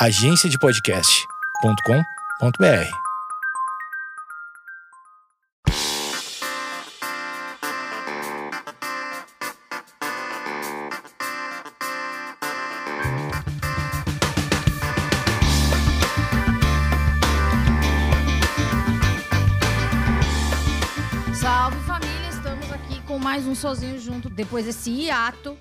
agenciadepodcast.com.br. 0.00 2.88
Salve 21.34 21.76
família, 21.80 22.28
estamos 22.28 22.70
aqui 22.70 23.00
com 23.00 23.18
mais 23.18 23.48
um 23.48 23.56
Sozinho 23.56 23.98
Junto 23.98 24.30
depois 24.30 24.64
desse 24.64 24.90
hiato, 24.90 25.58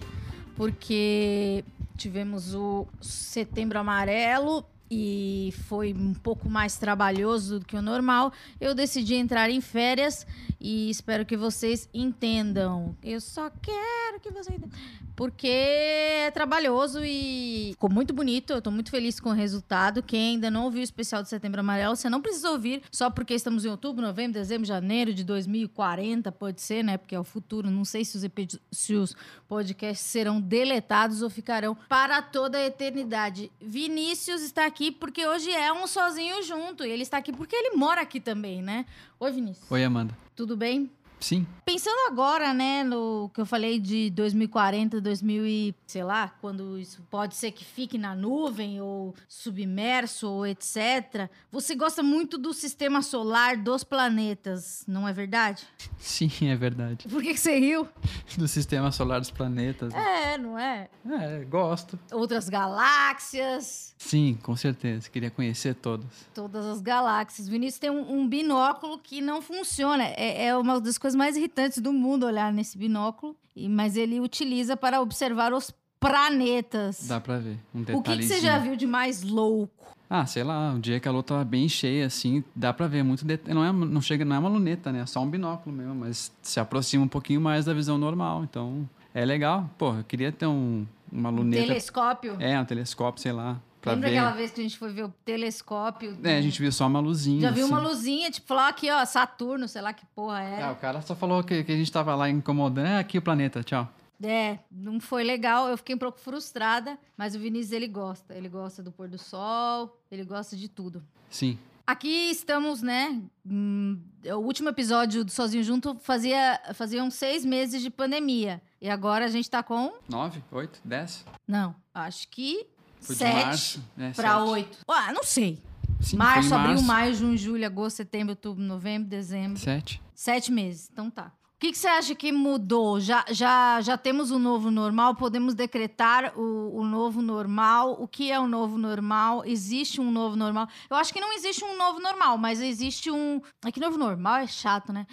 porque 0.56 1.66
tivemos 1.98 2.54
o 2.54 2.88
Setembro 3.02 3.80
Amarelo 3.80 4.64
e 4.90 5.54
foi 5.68 5.94
um 5.94 6.14
pouco 6.14 6.50
mais 6.50 6.78
trabalhoso 6.78 7.60
do 7.60 7.66
que 7.66 7.76
o 7.76 7.82
normal. 7.82 8.32
Eu 8.62 8.74
decidi 8.74 9.16
entrar 9.16 9.50
em 9.50 9.60
férias 9.60 10.26
e 10.60 10.90
espero 10.90 11.26
que 11.26 11.36
vocês 11.36 11.90
entendam. 11.94 12.96
Eu 13.04 13.20
só 13.20 13.50
quero 13.50 14.20
que 14.22 14.32
vocês 14.32 14.56
entendam. 14.58 14.80
Porque 15.18 15.48
é 15.48 16.30
trabalhoso 16.30 17.04
e 17.04 17.72
ficou 17.72 17.90
muito 17.90 18.14
bonito. 18.14 18.54
Eu 18.54 18.62
tô 18.62 18.70
muito 18.70 18.92
feliz 18.92 19.20
com 19.20 19.32
o 19.32 19.34
resultado. 19.34 20.04
Quem 20.04 20.36
ainda 20.36 20.52
não 20.52 20.66
ouviu 20.66 20.82
o 20.82 20.84
especial 20.84 21.24
de 21.24 21.30
Setembro 21.30 21.60
Amarelo, 21.60 21.96
você 21.96 22.08
não 22.08 22.22
precisa 22.22 22.52
ouvir 22.52 22.84
só 22.92 23.10
porque 23.10 23.34
estamos 23.34 23.66
em 23.66 23.68
outubro, 23.68 24.00
novembro, 24.00 24.34
dezembro, 24.34 24.68
janeiro 24.68 25.12
de 25.12 25.24
2040, 25.24 26.32
pode 26.32 26.62
ser, 26.62 26.84
né? 26.84 26.98
Porque 26.98 27.16
é 27.16 27.20
o 27.20 27.24
futuro. 27.24 27.72
Não 27.72 27.84
sei 27.84 28.06
se 28.06 28.16
os, 28.16 28.24
se 28.72 28.94
os 28.94 29.16
podcasts 29.48 30.06
serão 30.06 30.40
deletados 30.40 31.24
ou 31.24 31.32
ficarão 31.32 31.76
para 31.90 32.22
toda 32.22 32.60
a 32.60 32.66
eternidade. 32.68 33.52
Vinícius 33.60 34.44
está 34.44 34.68
aqui 34.68 34.92
porque 34.92 35.26
hoje 35.26 35.50
é 35.50 35.74
um 35.74 35.88
sozinho 35.88 36.44
junto. 36.44 36.86
E 36.86 36.92
ele 36.92 37.02
está 37.02 37.18
aqui 37.18 37.34
porque 37.34 37.56
ele 37.56 37.76
mora 37.76 38.02
aqui 38.02 38.20
também, 38.20 38.62
né? 38.62 38.86
Oi, 39.20 39.32
Vinícius. 39.32 39.72
Oi, 39.72 39.84
Amanda. 39.84 40.16
Tudo 40.36 40.56
bem? 40.56 40.92
Sim, 41.20 41.46
Pensando 41.68 42.08
agora, 42.08 42.54
né, 42.54 42.82
no 42.82 43.30
que 43.34 43.42
eu 43.42 43.46
falei 43.46 43.78
de 43.78 44.10
2040, 44.12 45.02
2000 45.02 45.46
e, 45.46 45.76
sei 45.86 46.02
lá, 46.02 46.30
quando 46.40 46.80
isso 46.80 47.02
pode 47.10 47.36
ser 47.36 47.52
que 47.52 47.66
fique 47.66 47.98
na 47.98 48.16
nuvem 48.16 48.80
ou 48.80 49.14
submerso 49.28 50.30
ou 50.30 50.48
etc. 50.48 51.30
Você 51.52 51.76
gosta 51.76 52.02
muito 52.02 52.38
do 52.38 52.54
sistema 52.54 53.02
solar 53.02 53.58
dos 53.58 53.84
planetas, 53.84 54.86
não 54.88 55.06
é 55.06 55.12
verdade? 55.12 55.68
sim, 56.00 56.32
é 56.44 56.56
verdade. 56.56 57.06
Por 57.10 57.22
que, 57.22 57.34
que 57.34 57.40
você 57.40 57.60
riu? 57.60 57.86
Do 58.38 58.48
sistema 58.48 58.92
solar 58.92 59.20
dos 59.20 59.32
planetas. 59.32 59.94
É, 59.94 60.38
não 60.38 60.58
é? 60.58 60.90
É, 61.06 61.44
gosto. 61.44 62.00
Outras 62.12 62.48
galáxias, 62.48 63.96
Sim, 63.98 64.38
com 64.44 64.56
certeza. 64.56 65.10
Queria 65.10 65.32
conhecer 65.32 65.74
todas. 65.74 66.06
todas 66.34 66.66
as 66.66 66.80
galáxias. 66.82 67.48
Vinícius 67.48 67.80
tem 67.80 67.90
um, 67.90 68.20
um 68.20 68.28
binóculo 68.28 69.00
que 69.00 69.22
não 69.22 69.42
funciona. 69.42 70.04
É, 70.04 70.46
é 70.46 70.56
uma 70.56 70.80
das 70.80 70.98
coisas 70.98 71.07
mais 71.16 71.36
irritantes 71.38 71.80
do 71.80 71.92
mundo 71.92 72.26
olhar 72.26 72.52
nesse 72.52 72.78
binóculo. 72.78 73.36
E, 73.56 73.68
mas 73.68 73.98
ele 73.98 74.20
utiliza 74.20 74.78
para 74.78 75.02
observar 75.02 75.54
os 75.54 75.74
planetas. 76.00 77.08
Dá 77.08 77.20
pra 77.20 77.38
ver. 77.38 77.58
Um 77.74 77.82
O 77.82 78.02
que, 78.02 78.18
que 78.18 78.24
você 78.24 78.40
já 78.40 78.58
viu 78.58 78.76
de 78.76 78.86
mais 78.86 79.24
louco? 79.24 79.74
Ah, 80.10 80.26
sei 80.26 80.44
lá, 80.44 80.72
um 80.72 80.80
dia 80.80 81.00
que 81.00 81.08
a 81.08 81.12
lua 81.12 81.22
tava 81.22 81.44
bem 81.44 81.68
cheia, 81.68 82.06
assim, 82.06 82.42
dá 82.56 82.72
pra 82.72 82.88
ver 82.88 83.04
muito 83.04 83.26
detalhe. 83.26 83.54
Não, 83.54 83.64
é, 83.64 83.74
não 83.74 84.02
chega, 84.02 84.24
não 84.24 84.36
é 84.38 84.40
uma 84.40 84.48
luneta, 84.48 84.90
né? 84.92 85.02
É 85.02 85.06
só 85.06 85.22
um 85.22 85.30
binóculo 85.30 85.76
mesmo, 85.76 85.96
mas 85.96 86.32
se 86.42 86.60
aproxima 86.62 87.04
um 87.04 87.10
pouquinho 87.10 87.42
mais 87.42 87.66
da 87.66 87.74
visão 87.74 87.98
normal. 87.98 88.44
Então, 88.44 88.88
é 89.14 89.26
legal. 89.26 89.70
Pô, 89.78 89.96
eu 89.96 90.04
queria 90.06 90.32
ter 90.32 90.46
um, 90.46 90.86
uma 91.12 91.30
luneta. 91.30 91.68
Telescópio. 91.68 92.38
É, 92.40 92.60
um 92.60 92.64
telescópio, 92.64 93.22
sei 93.22 93.34
lá, 93.34 93.60
pra 93.82 93.94
Lembra 93.94 94.10
ver. 94.10 94.18
aquela 94.18 94.32
vez 94.36 94.52
que 94.52 94.60
a 94.60 94.64
gente 94.64 94.78
foi 94.78 94.92
ver 94.92 95.04
o 95.06 95.10
telescópio? 95.24 96.18
É, 96.24 96.38
a 96.38 96.42
gente 96.42 96.60
viu 96.62 96.72
só 96.72 96.88
uma 96.88 97.00
luzinha. 97.00 97.42
Já 97.42 97.52
viu 97.52 97.66
assim. 97.66 97.74
uma 97.74 97.82
luzinha, 97.82 98.32
tipo, 98.32 98.48
falou 98.48 98.64
aqui, 98.64 98.90
ó, 98.92 99.04
Saturno, 99.06 99.68
sei 99.68 99.82
lá 99.82 99.94
que 99.94 100.06
porra 100.08 100.38
Ah, 100.40 100.44
era. 100.44 100.72
o 100.72 100.76
cara 100.76 101.02
só 101.02 101.16
falou 101.16 101.44
que, 101.44 101.64
que 101.64 101.72
a 101.72 101.76
gente 101.76 101.92
tava 101.92 102.14
lá 102.16 102.30
incomodando. 102.30 102.88
É 102.88 102.98
aqui 103.00 103.18
o 103.18 103.22
planeta, 103.22 103.64
tchau. 103.64 103.88
É, 104.24 104.58
não 104.72 105.00
foi 105.00 105.24
legal. 105.24 105.68
Eu 105.70 105.78
fiquei 105.78 105.96
um 105.96 106.00
pouco 106.00 106.20
frustrada, 106.20 106.98
mas 107.16 107.36
o 107.36 107.40
Vinícius, 107.40 107.72
ele 107.72 107.88
gosta. 107.88 108.34
Ele 108.34 108.50
gosta 108.50 108.82
do 108.82 108.92
pôr 108.92 109.08
do 109.08 109.18
sol, 109.18 109.96
ele 110.10 110.24
gosta 110.26 110.56
de 110.58 110.68
tudo. 110.68 111.04
Sim. 111.30 111.58
Aqui 111.86 112.30
estamos, 112.32 112.82
né? 112.82 113.22
hum, 113.46 113.98
o 114.26 114.38
último 114.40 114.68
episódio 114.68 115.24
do 115.24 115.32
Sozinho 115.32 115.64
Junto 115.64 115.96
fazia 116.02 116.60
faziam 116.74 117.10
seis 117.10 117.46
meses 117.46 117.82
de 117.82 117.90
pandemia. 117.90 118.62
E 118.82 118.90
agora 118.90 119.24
a 119.24 119.28
gente 119.30 119.50
tá 119.50 119.64
com. 119.64 119.94
Nove, 120.10 120.44
oito, 120.52 120.82
dez? 120.84 121.24
Não, 121.48 121.74
acho 121.94 122.28
que. 122.28 122.68
Foi 123.08 123.16
de 123.16 123.20
sete 123.20 123.46
março. 123.46 123.84
É, 123.98 124.10
pra 124.12 124.38
sete. 124.40 124.50
oito. 124.50 124.78
Ah, 124.88 125.14
não 125.14 125.24
sei. 125.24 125.62
Sim, 126.00 126.18
março, 126.18 126.50
em 126.54 126.58
abril, 126.58 126.70
março. 126.74 126.84
maio, 126.86 127.16
junho, 127.16 127.38
julho, 127.38 127.66
agosto, 127.66 127.98
setembro, 127.98 128.32
outubro, 128.34 128.64
novembro, 128.64 129.10
dezembro. 129.10 129.60
Sete. 129.60 130.02
Sete 130.14 130.52
meses. 130.52 130.90
Então 130.92 131.10
tá. 131.10 131.32
O 131.58 131.60
que, 131.60 131.72
que 131.72 131.78
você 131.80 131.88
acha 131.88 132.14
que 132.14 132.32
mudou? 132.32 133.00
Já, 133.00 133.26
já, 133.32 133.82
já 133.82 133.98
temos 133.98 134.30
o 134.30 134.38
novo 134.38 134.70
normal? 134.70 135.16
Podemos 135.16 135.56
decretar 135.56 136.38
o, 136.38 136.78
o 136.78 136.86
novo 136.86 137.20
normal? 137.20 137.98
O 138.00 138.08
que 138.08 138.32
é 138.32 138.40
o 138.40 138.46
novo 138.46 138.78
normal? 138.78 139.44
Existe 139.44 140.00
um 140.00 140.12
novo 140.12 140.36
normal? 140.36 140.68
Eu 140.88 140.96
acho 140.98 141.12
que 141.12 141.20
não 141.20 141.34
existe 141.34 141.66
um 141.66 141.76
novo 141.76 142.00
normal, 142.00 142.38
mas 142.38 142.62
existe 142.62 143.10
um. 143.10 143.42
É 143.66 143.72
que 143.72 143.80
novo 143.80 143.98
normal 143.98 144.36
é 144.36 144.46
chato, 144.46 144.94
né? 144.94 145.08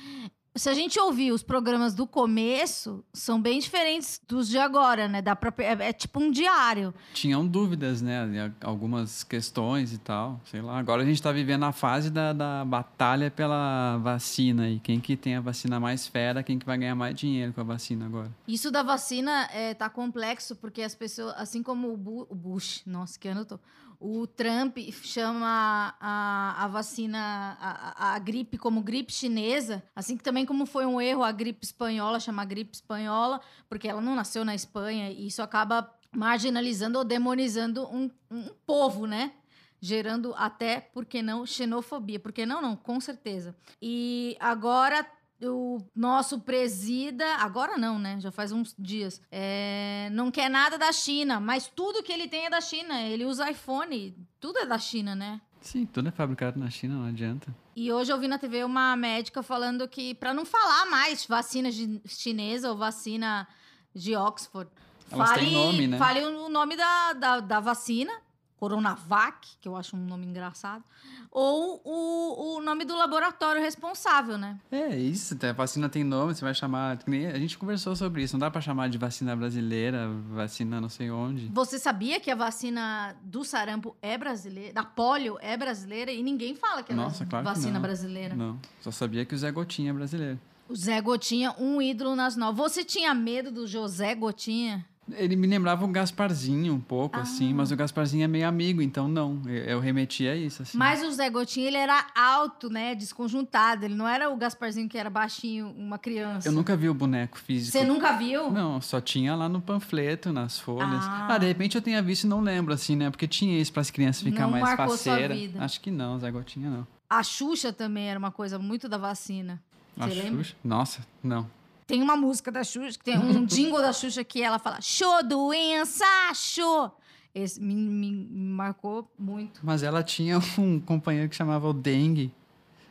Se 0.56 0.70
a 0.70 0.74
gente 0.74 1.00
ouvir 1.00 1.32
os 1.32 1.42
programas 1.42 1.94
do 1.94 2.06
começo, 2.06 3.04
são 3.12 3.42
bem 3.42 3.58
diferentes 3.58 4.20
dos 4.28 4.48
de 4.48 4.56
agora, 4.56 5.08
né? 5.08 5.20
Dá 5.20 5.34
pra, 5.34 5.52
é, 5.58 5.88
é 5.88 5.92
tipo 5.92 6.20
um 6.20 6.30
diário. 6.30 6.94
Tinham 7.12 7.44
dúvidas, 7.44 8.00
né? 8.00 8.52
Algumas 8.62 9.24
questões 9.24 9.92
e 9.92 9.98
tal. 9.98 10.40
Sei 10.48 10.62
lá. 10.62 10.78
Agora 10.78 11.02
a 11.02 11.04
gente 11.04 11.20
tá 11.20 11.32
vivendo 11.32 11.64
a 11.64 11.72
fase 11.72 12.08
da, 12.08 12.32
da 12.32 12.64
batalha 12.64 13.32
pela 13.32 13.96
vacina. 13.98 14.68
E 14.70 14.78
quem 14.78 15.00
que 15.00 15.16
tem 15.16 15.34
a 15.34 15.40
vacina 15.40 15.80
mais 15.80 16.06
fera, 16.06 16.40
quem 16.40 16.56
que 16.56 16.64
vai 16.66 16.78
ganhar 16.78 16.94
mais 16.94 17.16
dinheiro 17.16 17.52
com 17.52 17.60
a 17.60 17.64
vacina 17.64 18.06
agora. 18.06 18.30
Isso 18.46 18.70
da 18.70 18.84
vacina 18.84 19.48
é, 19.52 19.74
tá 19.74 19.90
complexo, 19.90 20.54
porque 20.54 20.82
as 20.82 20.94
pessoas, 20.94 21.34
assim 21.36 21.64
como 21.64 21.92
o, 21.92 21.96
Bu- 21.96 22.28
o 22.30 22.34
Bush, 22.34 22.82
nossa, 22.86 23.18
que 23.18 23.26
ano 23.26 23.40
eu 23.40 23.46
tô. 23.46 23.58
O 24.06 24.26
Trump 24.26 24.76
chama 25.02 25.94
a, 25.98 26.64
a 26.64 26.68
vacina, 26.68 27.56
a, 27.58 28.14
a- 28.14 28.18
gripe 28.18 28.58
como 28.58 28.82
gripe 28.82 29.10
chinesa, 29.10 29.82
assim 29.96 30.14
que 30.14 30.22
também 30.22 30.44
como 30.44 30.66
foi 30.66 30.84
um 30.84 31.00
erro 31.00 31.24
a 31.24 31.32
gripe 31.32 31.64
espanhola 31.64 32.20
chamar 32.20 32.44
gripe 32.44 32.74
espanhola, 32.74 33.40
porque 33.66 33.88
ela 33.88 34.02
não 34.02 34.14
nasceu 34.14 34.44
na 34.44 34.54
Espanha, 34.54 35.10
e 35.10 35.26
isso 35.28 35.40
acaba 35.40 35.90
marginalizando 36.14 36.98
ou 36.98 37.04
demonizando 37.04 37.84
um, 37.86 38.10
um 38.30 38.50
povo, 38.66 39.06
né? 39.06 39.32
Gerando 39.80 40.34
até, 40.36 40.80
por 40.80 41.06
que 41.06 41.22
não, 41.22 41.46
xenofobia. 41.46 42.20
Por 42.20 42.30
que 42.30 42.44
não? 42.44 42.60
Não, 42.60 42.76
com 42.76 43.00
certeza. 43.00 43.56
E 43.80 44.36
agora 44.38 45.06
o 45.42 45.78
nosso 45.94 46.40
presida, 46.40 47.26
agora 47.36 47.76
não, 47.76 47.98
né? 47.98 48.18
Já 48.20 48.30
faz 48.30 48.52
uns 48.52 48.74
dias. 48.78 49.20
é, 49.30 50.08
não 50.12 50.30
quer 50.30 50.48
nada 50.48 50.78
da 50.78 50.92
China, 50.92 51.40
mas 51.40 51.66
tudo 51.66 52.02
que 52.02 52.12
ele 52.12 52.28
tem 52.28 52.46
é 52.46 52.50
da 52.50 52.60
China. 52.60 53.00
Ele 53.02 53.24
usa 53.24 53.50
iPhone, 53.50 54.16
tudo 54.40 54.58
é 54.58 54.66
da 54.66 54.78
China, 54.78 55.14
né? 55.14 55.40
Sim, 55.60 55.86
tudo 55.86 56.08
é 56.08 56.12
fabricado 56.12 56.58
na 56.60 56.68
China, 56.68 56.94
não 56.96 57.06
adianta. 57.06 57.54
E 57.74 57.90
hoje 57.90 58.12
eu 58.12 58.18
vi 58.20 58.28
na 58.28 58.38
TV 58.38 58.62
uma 58.64 58.94
médica 58.96 59.42
falando 59.42 59.88
que 59.88 60.14
para 60.14 60.34
não 60.34 60.44
falar 60.44 60.86
mais 60.86 61.24
vacina 61.26 61.70
chinesa 62.06 62.70
ou 62.70 62.76
vacina 62.76 63.48
de 63.94 64.14
Oxford, 64.14 64.70
Elas 65.10 65.32
têm 65.32 65.52
nome, 65.52 65.86
né? 65.86 65.98
Fale 65.98 66.22
o 66.24 66.48
nome 66.48 66.76
da, 66.76 67.12
da, 67.14 67.40
da 67.40 67.60
vacina, 67.60 68.12
Coronavac, 68.58 69.56
que 69.60 69.68
eu 69.68 69.76
acho 69.76 69.96
um 69.96 70.00
nome 70.06 70.26
engraçado, 70.26 70.84
ou 71.30 71.80
o, 71.84 72.56
o 72.56 72.62
nome 72.62 72.84
do 72.84 72.96
laboratório 72.96 73.60
responsável, 73.60 74.38
né? 74.38 74.58
É 74.70 74.96
isso, 74.96 75.36
a 75.48 75.52
vacina 75.52 75.88
tem 75.88 76.04
nome, 76.04 76.34
você 76.34 76.44
vai 76.44 76.54
chamar. 76.54 76.98
que 76.98 77.26
A 77.26 77.38
gente 77.38 77.58
conversou 77.58 77.94
sobre 77.96 78.22
isso, 78.22 78.34
não 78.34 78.40
dá 78.40 78.50
pra 78.50 78.60
chamar 78.60 78.88
de 78.88 78.98
vacina 78.98 79.34
brasileira, 79.34 80.08
vacina 80.30 80.80
não 80.80 80.88
sei 80.88 81.10
onde. 81.10 81.48
Você 81.48 81.78
sabia 81.78 82.20
que 82.20 82.30
a 82.30 82.34
vacina 82.36 83.16
do 83.22 83.44
sarampo 83.44 83.96
é 84.00 84.16
brasileira, 84.16 84.72
da 84.72 84.84
polio 84.84 85.36
é 85.40 85.56
brasileira 85.56 86.10
e 86.12 86.22
ninguém 86.22 86.54
fala 86.54 86.82
que 86.82 86.92
é 86.92 86.94
Nossa, 86.94 87.26
claro 87.26 87.44
que 87.44 87.52
vacina 87.52 87.74
não. 87.74 87.82
brasileira? 87.82 88.34
Não, 88.34 88.58
só 88.80 88.90
sabia 88.90 89.24
que 89.24 89.34
o 89.34 89.38
Zé 89.38 89.50
Gotinha 89.50 89.90
é 89.90 89.94
brasileiro. 89.94 90.40
O 90.68 90.74
Zé 90.74 90.98
Gotinha, 91.00 91.54
um 91.58 91.82
ídolo 91.82 92.16
nacional. 92.16 92.54
Você 92.54 92.82
tinha 92.82 93.12
medo 93.12 93.50
do 93.50 93.66
José 93.66 94.14
Gotinha? 94.14 94.86
Ele 95.12 95.36
me 95.36 95.46
lembrava 95.46 95.84
o 95.84 95.88
Gasparzinho 95.88 96.72
um 96.74 96.80
pouco, 96.80 97.18
assim, 97.20 97.52
Ah. 97.52 97.56
mas 97.56 97.70
o 97.70 97.76
Gasparzinho 97.76 98.24
é 98.24 98.28
meio 98.28 98.48
amigo, 98.48 98.80
então 98.80 99.06
não. 99.06 99.42
Eu, 99.46 99.64
eu 99.64 99.80
remetia 99.80 100.32
a 100.32 100.36
isso, 100.36 100.62
assim. 100.62 100.78
Mas 100.78 101.02
o 101.02 101.10
Zé 101.12 101.28
Gotinha, 101.28 101.66
ele 101.68 101.76
era 101.76 102.06
alto, 102.14 102.70
né? 102.70 102.94
Desconjuntado. 102.94 103.84
Ele 103.84 103.94
não 103.94 104.08
era 104.08 104.30
o 104.30 104.36
Gasparzinho 104.36 104.88
que 104.88 104.96
era 104.96 105.10
baixinho, 105.10 105.68
uma 105.76 105.98
criança. 105.98 106.48
Eu 106.48 106.52
nunca 106.52 106.74
vi 106.74 106.88
o 106.88 106.94
boneco 106.94 107.38
físico. 107.38 107.76
Você 107.76 107.84
nunca 107.84 108.16
viu? 108.16 108.50
Não, 108.50 108.80
só 108.80 109.00
tinha 109.00 109.34
lá 109.34 109.48
no 109.48 109.60
panfleto, 109.60 110.32
nas 110.32 110.58
folhas. 110.58 111.04
Ah. 111.04 111.28
Ah, 111.34 111.38
de 111.38 111.46
repente 111.46 111.76
eu 111.76 111.82
tenha 111.82 112.00
visto 112.00 112.24
e 112.24 112.26
não 112.26 112.40
lembro, 112.40 112.72
assim, 112.72 112.96
né? 112.96 113.10
Porque 113.10 113.28
tinha 113.28 113.60
isso 113.60 113.72
para 113.72 113.82
as 113.82 113.90
crianças 113.90 114.22
ficar 114.22 114.44
Não 114.44 114.52
mais 114.52 115.04
vida. 115.34 115.62
Acho 115.62 115.80
que 115.80 115.90
não, 115.90 116.18
Zé 116.18 116.30
Gotinha 116.30 116.70
não. 116.70 116.86
A 117.10 117.22
Xuxa 117.22 117.72
também 117.72 118.08
era 118.08 118.18
uma 118.18 118.30
coisa 118.30 118.58
muito 118.58 118.88
da 118.88 118.96
vacina. 118.96 119.62
A 119.98 120.08
Você 120.08 120.14
lembra? 120.14 120.42
Xuxa? 120.42 120.56
Nossa, 120.64 121.06
não. 121.22 121.46
Tem 121.86 122.02
uma 122.02 122.16
música 122.16 122.50
da 122.50 122.64
Xuxa, 122.64 122.98
que 122.98 123.04
tem 123.04 123.18
um 123.18 123.44
jingle 123.46 123.80
da 123.80 123.92
Xuxa 123.92 124.24
que 124.24 124.42
ela 124.42 124.58
fala: 124.58 124.80
Show, 124.80 125.22
doença, 125.22 126.04
show. 126.34 126.90
Esse 127.34 127.60
me, 127.60 127.74
me- 127.74 128.10
me 128.12 128.48
marcou 128.52 129.10
muito. 129.18 129.60
Mas 129.62 129.82
ela 129.82 130.02
tinha 130.02 130.38
um 130.58 130.78
companheiro 130.80 131.28
que 131.28 131.34
chamava 131.36 131.68
o 131.68 131.72
Dengue. 131.72 132.32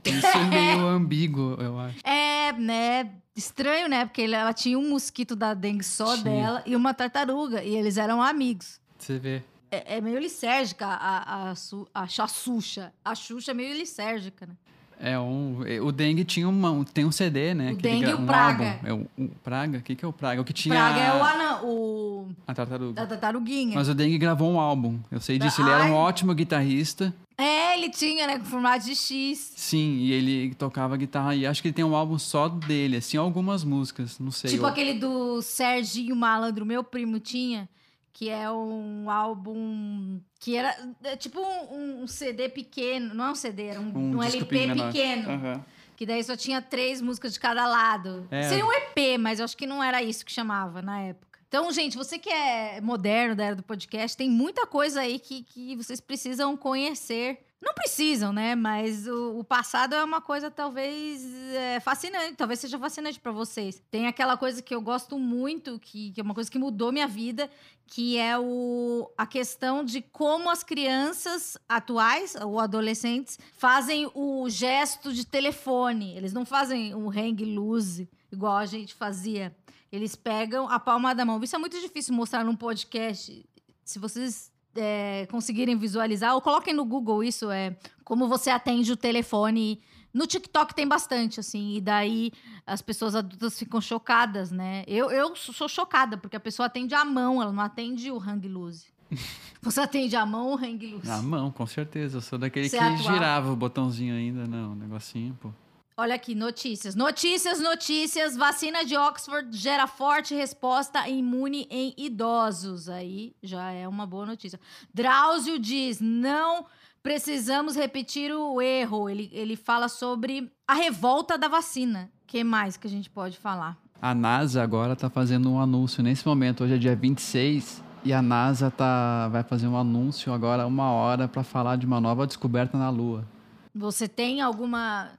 Isso 0.03 0.27
é 0.27 0.43
meio 0.45 0.85
ambíguo, 0.87 1.55
eu 1.59 1.79
acho. 1.79 1.97
É, 2.05 2.51
né? 2.53 3.09
Estranho, 3.35 3.87
né? 3.87 4.05
Porque 4.05 4.21
ela 4.23 4.53
tinha 4.53 4.77
um 4.77 4.89
mosquito 4.89 5.35
da 5.35 5.53
dengue 5.53 5.83
só 5.83 6.13
Tinha. 6.17 6.23
dela 6.23 6.63
e 6.65 6.75
uma 6.75 6.93
tartaruga. 6.93 7.63
E 7.63 7.73
eles 7.75 7.97
eram 7.97 8.21
amigos. 8.21 8.79
Você 8.99 9.17
vê. 9.17 9.41
É, 9.71 9.95
é 9.97 10.01
meio 10.01 10.19
lisérgica 10.19 10.85
a, 10.85 11.49
a, 11.51 11.55
Su- 11.55 11.87
a, 11.93 12.05
Xa- 12.05 12.27
Xuxa. 12.27 12.93
A 13.03 13.15
Xuxa 13.15 13.51
é 13.51 13.53
meio 13.55 13.73
lisérgica, 13.75 14.45
né? 14.45 14.53
É 14.99 15.19
um, 15.19 15.59
o 15.83 15.91
Dengue 15.91 16.23
tinha 16.23 16.47
uma, 16.47 16.71
um- 16.71 16.83
tem 16.83 17.05
um 17.05 17.11
CD, 17.11 17.53
né? 17.53 17.71
O 17.73 17.75
Dengue 17.75 18.09
e 18.09 18.13
o 18.13 18.19
um 18.19 18.25
Praga. 18.25 18.65
álbum. 18.83 18.87
É 18.87 18.93
o, 18.93 19.07
o 19.25 19.29
Praga? 19.43 19.77
O 19.77 19.81
que, 19.81 19.95
que 19.95 20.05
é 20.05 20.07
o 20.07 20.13
Praga? 20.13 20.41
O 20.41 20.45
que 20.45 20.53
tinha 20.53 20.75
Praga 20.75 20.99
é 20.99 21.13
o 21.19 21.23
anão, 21.23 21.65
o 21.65 22.27
a 22.47 22.53
tartaruga. 22.53 22.93
da 22.93 23.05
tartaruguinha. 23.07 23.75
Mas 23.75 23.89
o 23.89 23.93
Dengue 23.93 24.17
gravou 24.17 24.51
um 24.51 24.59
álbum. 24.59 24.99
Eu 25.11 25.19
sei 25.19 25.37
disso. 25.37 25.61
Ele 25.61 25.69
era 25.69 25.83
Ai. 25.83 25.91
um 25.91 25.95
ótimo 25.95 26.33
guitarrista. 26.33 27.13
É, 27.37 27.77
ele 27.77 27.89
tinha, 27.89 28.27
né? 28.27 28.37
Com 28.37 28.45
formato 28.45 28.85
de 28.85 28.95
X. 28.95 29.53
Sim, 29.55 29.95
e 29.97 30.11
ele 30.11 30.53
tocava 30.55 30.95
guitarra. 30.95 31.35
E 31.35 31.45
acho 31.47 31.61
que 31.61 31.67
ele 31.69 31.73
tem 31.75 31.83
um 31.83 31.95
álbum 31.95 32.17
só 32.19 32.47
dele, 32.47 32.97
assim, 32.97 33.17
algumas 33.17 33.63
músicas. 33.63 34.19
Não 34.19 34.29
sei. 34.31 34.51
tipo 34.51 34.63
eu- 34.63 34.67
aquele 34.67 34.93
do 34.93 35.41
Serginho 35.41 36.15
Malandro, 36.15 36.65
meu 36.65 36.83
primo 36.83 37.19
tinha. 37.19 37.67
Que 38.13 38.29
é 38.29 38.49
um 38.51 39.09
álbum 39.09 40.21
que 40.39 40.55
era 40.55 40.75
é 41.03 41.15
tipo 41.15 41.41
um, 41.41 42.03
um 42.03 42.07
CD 42.07 42.47
pequeno. 42.47 43.13
Não 43.13 43.25
é 43.25 43.31
um 43.31 43.35
CD, 43.35 43.63
era 43.67 43.79
um, 43.81 43.91
Um 43.97 44.17
um 44.17 44.23
LP 44.23 44.67
menor. 44.67 44.87
pequeno. 44.87 45.29
Aham. 45.31 45.65
Que 45.95 46.05
daí 46.05 46.23
só 46.23 46.35
tinha 46.35 46.61
três 46.61 47.01
músicas 47.01 47.33
de 47.33 47.39
cada 47.39 47.65
lado. 47.67 48.27
É. 48.29 48.43
Seria 48.43 48.65
um 48.65 48.71
EP, 48.71 49.17
mas 49.19 49.39
eu 49.39 49.45
acho 49.45 49.57
que 49.57 49.65
não 49.65 49.83
era 49.83 50.01
isso 50.01 50.25
que 50.25 50.31
chamava 50.31 50.81
na 50.81 50.99
época. 51.01 51.39
Então, 51.47 51.71
gente, 51.71 51.95
você 51.95 52.17
que 52.17 52.29
é 52.29 52.81
moderno 52.81 53.35
da 53.35 53.43
era 53.45 53.55
do 53.55 53.61
podcast, 53.63 54.17
tem 54.17 54.27
muita 54.29 54.65
coisa 54.65 55.01
aí 55.01 55.19
que, 55.19 55.43
que 55.43 55.75
vocês 55.75 55.99
precisam 56.01 56.57
conhecer. 56.57 57.45
Não 57.63 57.73
precisam, 57.73 58.33
né? 58.33 58.55
Mas 58.55 59.07
o, 59.07 59.39
o 59.39 59.43
passado 59.43 59.95
é 59.95 60.03
uma 60.03 60.19
coisa 60.19 60.51
talvez 60.51 61.23
é, 61.53 61.79
fascinante, 61.79 62.35
talvez 62.35 62.59
seja 62.59 62.77
fascinante 62.77 63.21
pra 63.21 63.31
vocês. 63.31 63.81
Tem 63.89 64.05
aquela 64.05 64.35
coisa 64.35 64.61
que 64.61 64.75
eu 64.75 64.81
gosto 64.81 65.17
muito, 65.17 65.79
que, 65.79 66.11
que 66.11 66.19
é 66.19 66.23
uma 66.23 66.33
coisa 66.33 66.51
que 66.51 66.59
mudou 66.59 66.91
minha 66.91 67.07
vida, 67.07 67.49
que 67.87 68.17
é 68.17 68.37
o, 68.37 69.09
a 69.17 69.25
questão 69.25 69.81
de 69.81 70.01
como 70.01 70.49
as 70.49 70.61
crianças 70.61 71.57
atuais 71.69 72.35
ou 72.35 72.59
adolescentes 72.59 73.39
fazem 73.53 74.11
o 74.13 74.49
gesto 74.49 75.13
de 75.13 75.25
telefone. 75.25 76.17
Eles 76.17 76.33
não 76.33 76.45
fazem 76.45 76.93
o 76.93 77.09
hang 77.09 77.45
loose 77.45 78.09
igual 78.29 78.57
a 78.57 78.65
gente 78.65 78.93
fazia. 78.93 79.55
Eles 79.89 80.17
pegam 80.17 80.67
a 80.67 80.79
palma 80.79 81.15
da 81.15 81.23
mão. 81.23 81.41
Isso 81.41 81.55
é 81.55 81.59
muito 81.59 81.79
difícil 81.79 82.13
mostrar 82.13 82.43
num 82.43 82.57
podcast. 82.57 83.45
Se 83.85 83.99
vocês 83.99 84.52
é, 84.75 85.27
conseguirem 85.29 85.77
visualizar, 85.77 86.33
ou 86.35 86.41
coloquem 86.41 86.73
no 86.73 86.85
Google 86.85 87.23
isso, 87.23 87.49
é 87.51 87.75
como 88.03 88.27
você 88.27 88.49
atende 88.49 88.91
o 88.91 88.97
telefone. 88.97 89.79
No 90.13 90.27
TikTok 90.27 90.75
tem 90.75 90.87
bastante, 90.87 91.39
assim, 91.39 91.75
e 91.75 91.81
daí 91.81 92.31
as 92.67 92.81
pessoas 92.81 93.15
adultas 93.15 93.57
ficam 93.57 93.81
chocadas, 93.81 94.51
né? 94.51 94.83
Eu, 94.87 95.09
eu 95.09 95.35
sou 95.35 95.67
chocada, 95.67 96.17
porque 96.17 96.35
a 96.35 96.39
pessoa 96.39 96.67
atende 96.67 96.93
a 96.93 97.03
mão, 97.03 97.41
ela 97.41 97.51
não 97.51 97.63
atende 97.63 98.11
o 98.11 98.17
hang 98.19 98.47
loose. 98.47 98.85
Você 99.61 99.79
atende 99.79 100.15
a 100.15 100.25
mão 100.25 100.47
ou 100.49 100.53
o 100.55 100.57
hang 100.57 100.85
loose? 100.85 101.07
Na 101.07 101.21
mão, 101.21 101.49
com 101.49 101.65
certeza. 101.65 102.17
Eu 102.17 102.21
sou 102.21 102.37
daquele 102.37 102.67
Você 102.69 102.77
que 102.77 102.83
atual. 102.83 102.97
girava 103.13 103.51
o 103.51 103.55
botãozinho 103.55 104.13
ainda. 104.13 104.45
Não, 104.45 104.73
um 104.73 104.75
negocinho, 104.75 105.37
pô. 105.41 105.49
Olha 105.95 106.15
aqui, 106.15 106.33
notícias. 106.33 106.95
Notícias, 106.95 107.59
notícias. 107.59 108.35
Vacina 108.35 108.83
de 108.83 108.97
Oxford 108.97 109.55
gera 109.55 109.85
forte 109.85 110.33
resposta 110.33 111.07
imune 111.07 111.67
em 111.69 111.93
idosos. 111.97 112.89
Aí 112.89 113.35
já 113.43 113.71
é 113.71 113.87
uma 113.87 114.07
boa 114.07 114.25
notícia. 114.25 114.59
Drauzio 114.91 115.59
diz: 115.59 115.99
não 116.01 116.65
precisamos 117.03 117.75
repetir 117.75 118.31
o 118.31 118.59
erro. 118.59 119.07
Ele, 119.07 119.29
ele 119.31 119.55
fala 119.55 119.87
sobre 119.87 120.51
a 120.67 120.73
revolta 120.73 121.37
da 121.37 121.47
vacina. 121.47 122.09
O 122.23 122.27
que 122.27 122.43
mais 122.43 122.75
que 122.75 122.87
a 122.87 122.89
gente 122.89 123.09
pode 123.09 123.37
falar? 123.37 123.77
A 124.01 124.15
NASA 124.15 124.63
agora 124.63 124.95
tá 124.95 125.09
fazendo 125.09 125.51
um 125.51 125.59
anúncio 125.59 126.01
nesse 126.01 126.25
momento. 126.27 126.63
Hoje 126.63 126.73
é 126.73 126.77
dia 126.77 126.95
26 126.95 127.83
e 128.03 128.11
a 128.11 128.21
NASA 128.21 128.71
tá, 128.71 129.29
vai 129.29 129.43
fazer 129.43 129.67
um 129.67 129.77
anúncio 129.77 130.33
agora, 130.33 130.65
uma 130.65 130.91
hora, 130.91 131.27
para 131.27 131.43
falar 131.43 131.77
de 131.77 131.85
uma 131.85 132.01
nova 132.01 132.27
descoberta 132.27 132.77
na 132.77 132.89
Lua. 132.89 133.25
Você 133.73 134.07
tem 134.07 134.41
alguma. 134.41 135.09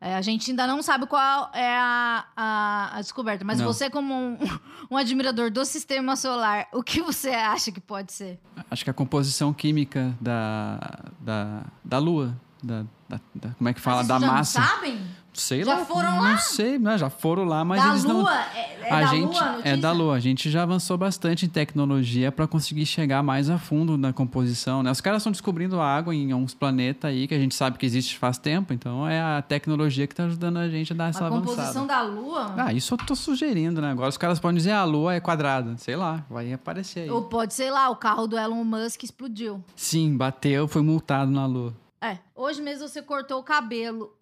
É, 0.00 0.14
a 0.14 0.22
gente 0.22 0.50
ainda 0.50 0.66
não 0.66 0.80
sabe 0.82 1.06
qual 1.06 1.50
é 1.54 1.76
a, 1.76 2.24
a, 2.36 2.90
a 2.96 3.00
descoberta, 3.00 3.44
mas 3.44 3.58
Não. 3.58 3.66
você, 3.66 3.90
como 3.90 4.14
um, 4.14 4.38
um 4.90 4.96
admirador 4.96 5.50
do 5.50 5.64
sistema 5.64 6.14
solar, 6.16 6.66
o 6.72 6.82
que 6.82 7.00
você 7.02 7.30
acha 7.30 7.72
que 7.72 7.80
pode 7.80 8.12
ser? 8.12 8.38
Acho 8.70 8.84
que 8.84 8.90
a 8.90 8.94
composição 8.94 9.52
química 9.52 10.14
da, 10.20 10.78
da, 11.20 11.62
da 11.84 11.98
Lua, 11.98 12.36
da, 12.62 12.84
da- 13.08 13.20
da- 13.34 13.50
como 13.50 13.68
é 13.68 13.74
que 13.74 13.80
fala? 13.80 13.98
Mas 13.98 14.08
Da 14.08 14.18
já 14.20 14.26
não 14.26 14.34
massa. 14.34 14.62
sabem? 14.62 15.00
Sei 15.38 15.62
Já 15.64 15.74
lá. 15.78 15.84
foram 15.84 16.10
não 16.12 16.22
lá? 16.22 16.38
sei, 16.38 16.78
né? 16.78 16.98
já 16.98 17.08
foram 17.08 17.44
lá, 17.44 17.64
mas 17.64 17.82
da 17.82 17.88
eles 17.90 18.04
Lua? 18.04 18.22
não. 18.24 18.30
É, 18.30 18.76
é 18.82 18.92
a 18.92 19.00
da 19.00 19.06
gente 19.06 19.24
Lua 19.34 19.42
a 19.64 19.68
é 19.68 19.76
da 19.76 19.92
Lua. 19.92 20.14
A 20.16 20.20
gente 20.20 20.50
já 20.50 20.62
avançou 20.62 20.98
bastante 20.98 21.46
em 21.46 21.48
tecnologia 21.48 22.32
para 22.32 22.46
conseguir 22.46 22.86
chegar 22.86 23.22
mais 23.22 23.48
a 23.48 23.58
fundo 23.58 23.96
na 23.96 24.12
composição. 24.12 24.82
Né? 24.82 24.90
Os 24.90 25.00
caras 25.00 25.20
estão 25.22 25.30
descobrindo 25.32 25.80
água 25.80 26.14
em 26.14 26.32
uns 26.34 26.54
planetas 26.54 27.10
aí 27.10 27.26
que 27.28 27.34
a 27.34 27.38
gente 27.38 27.54
sabe 27.54 27.78
que 27.78 27.86
existe 27.86 28.18
faz 28.18 28.38
tempo. 28.38 28.72
Então 28.72 29.06
é 29.08 29.20
a 29.20 29.42
tecnologia 29.42 30.06
que 30.06 30.12
está 30.12 30.24
ajudando 30.24 30.56
a 30.58 30.68
gente 30.68 30.92
a 30.92 30.96
dar 30.96 31.10
essa 31.10 31.26
A 31.26 31.30
composição 31.30 31.84
avançada. 31.84 31.86
da 31.86 32.02
Lua? 32.02 32.54
Ah, 32.56 32.72
isso 32.72 32.94
eu 32.94 32.98
tô 32.98 33.14
sugerindo, 33.14 33.80
né? 33.80 33.90
Agora 33.90 34.08
os 34.08 34.16
caras 34.18 34.40
podem 34.40 34.56
dizer 34.56 34.72
ah, 34.72 34.80
a 34.80 34.84
Lua 34.84 35.14
é 35.14 35.20
quadrada. 35.20 35.76
Sei 35.78 35.94
lá, 35.96 36.24
vai 36.28 36.52
aparecer 36.52 37.00
aí. 37.00 37.10
Ou 37.10 37.22
pode, 37.22 37.54
sei 37.54 37.70
lá, 37.70 37.88
o 37.90 37.96
carro 37.96 38.26
do 38.26 38.36
Elon 38.38 38.64
Musk 38.64 39.02
explodiu. 39.04 39.62
Sim, 39.76 40.16
bateu, 40.16 40.66
foi 40.66 40.82
multado 40.82 41.30
na 41.30 41.46
Lua. 41.46 41.72
É, 42.00 42.18
hoje 42.34 42.62
mesmo 42.62 42.86
você 42.86 43.02
cortou 43.02 43.40
o 43.40 43.42
cabelo. 43.42 44.12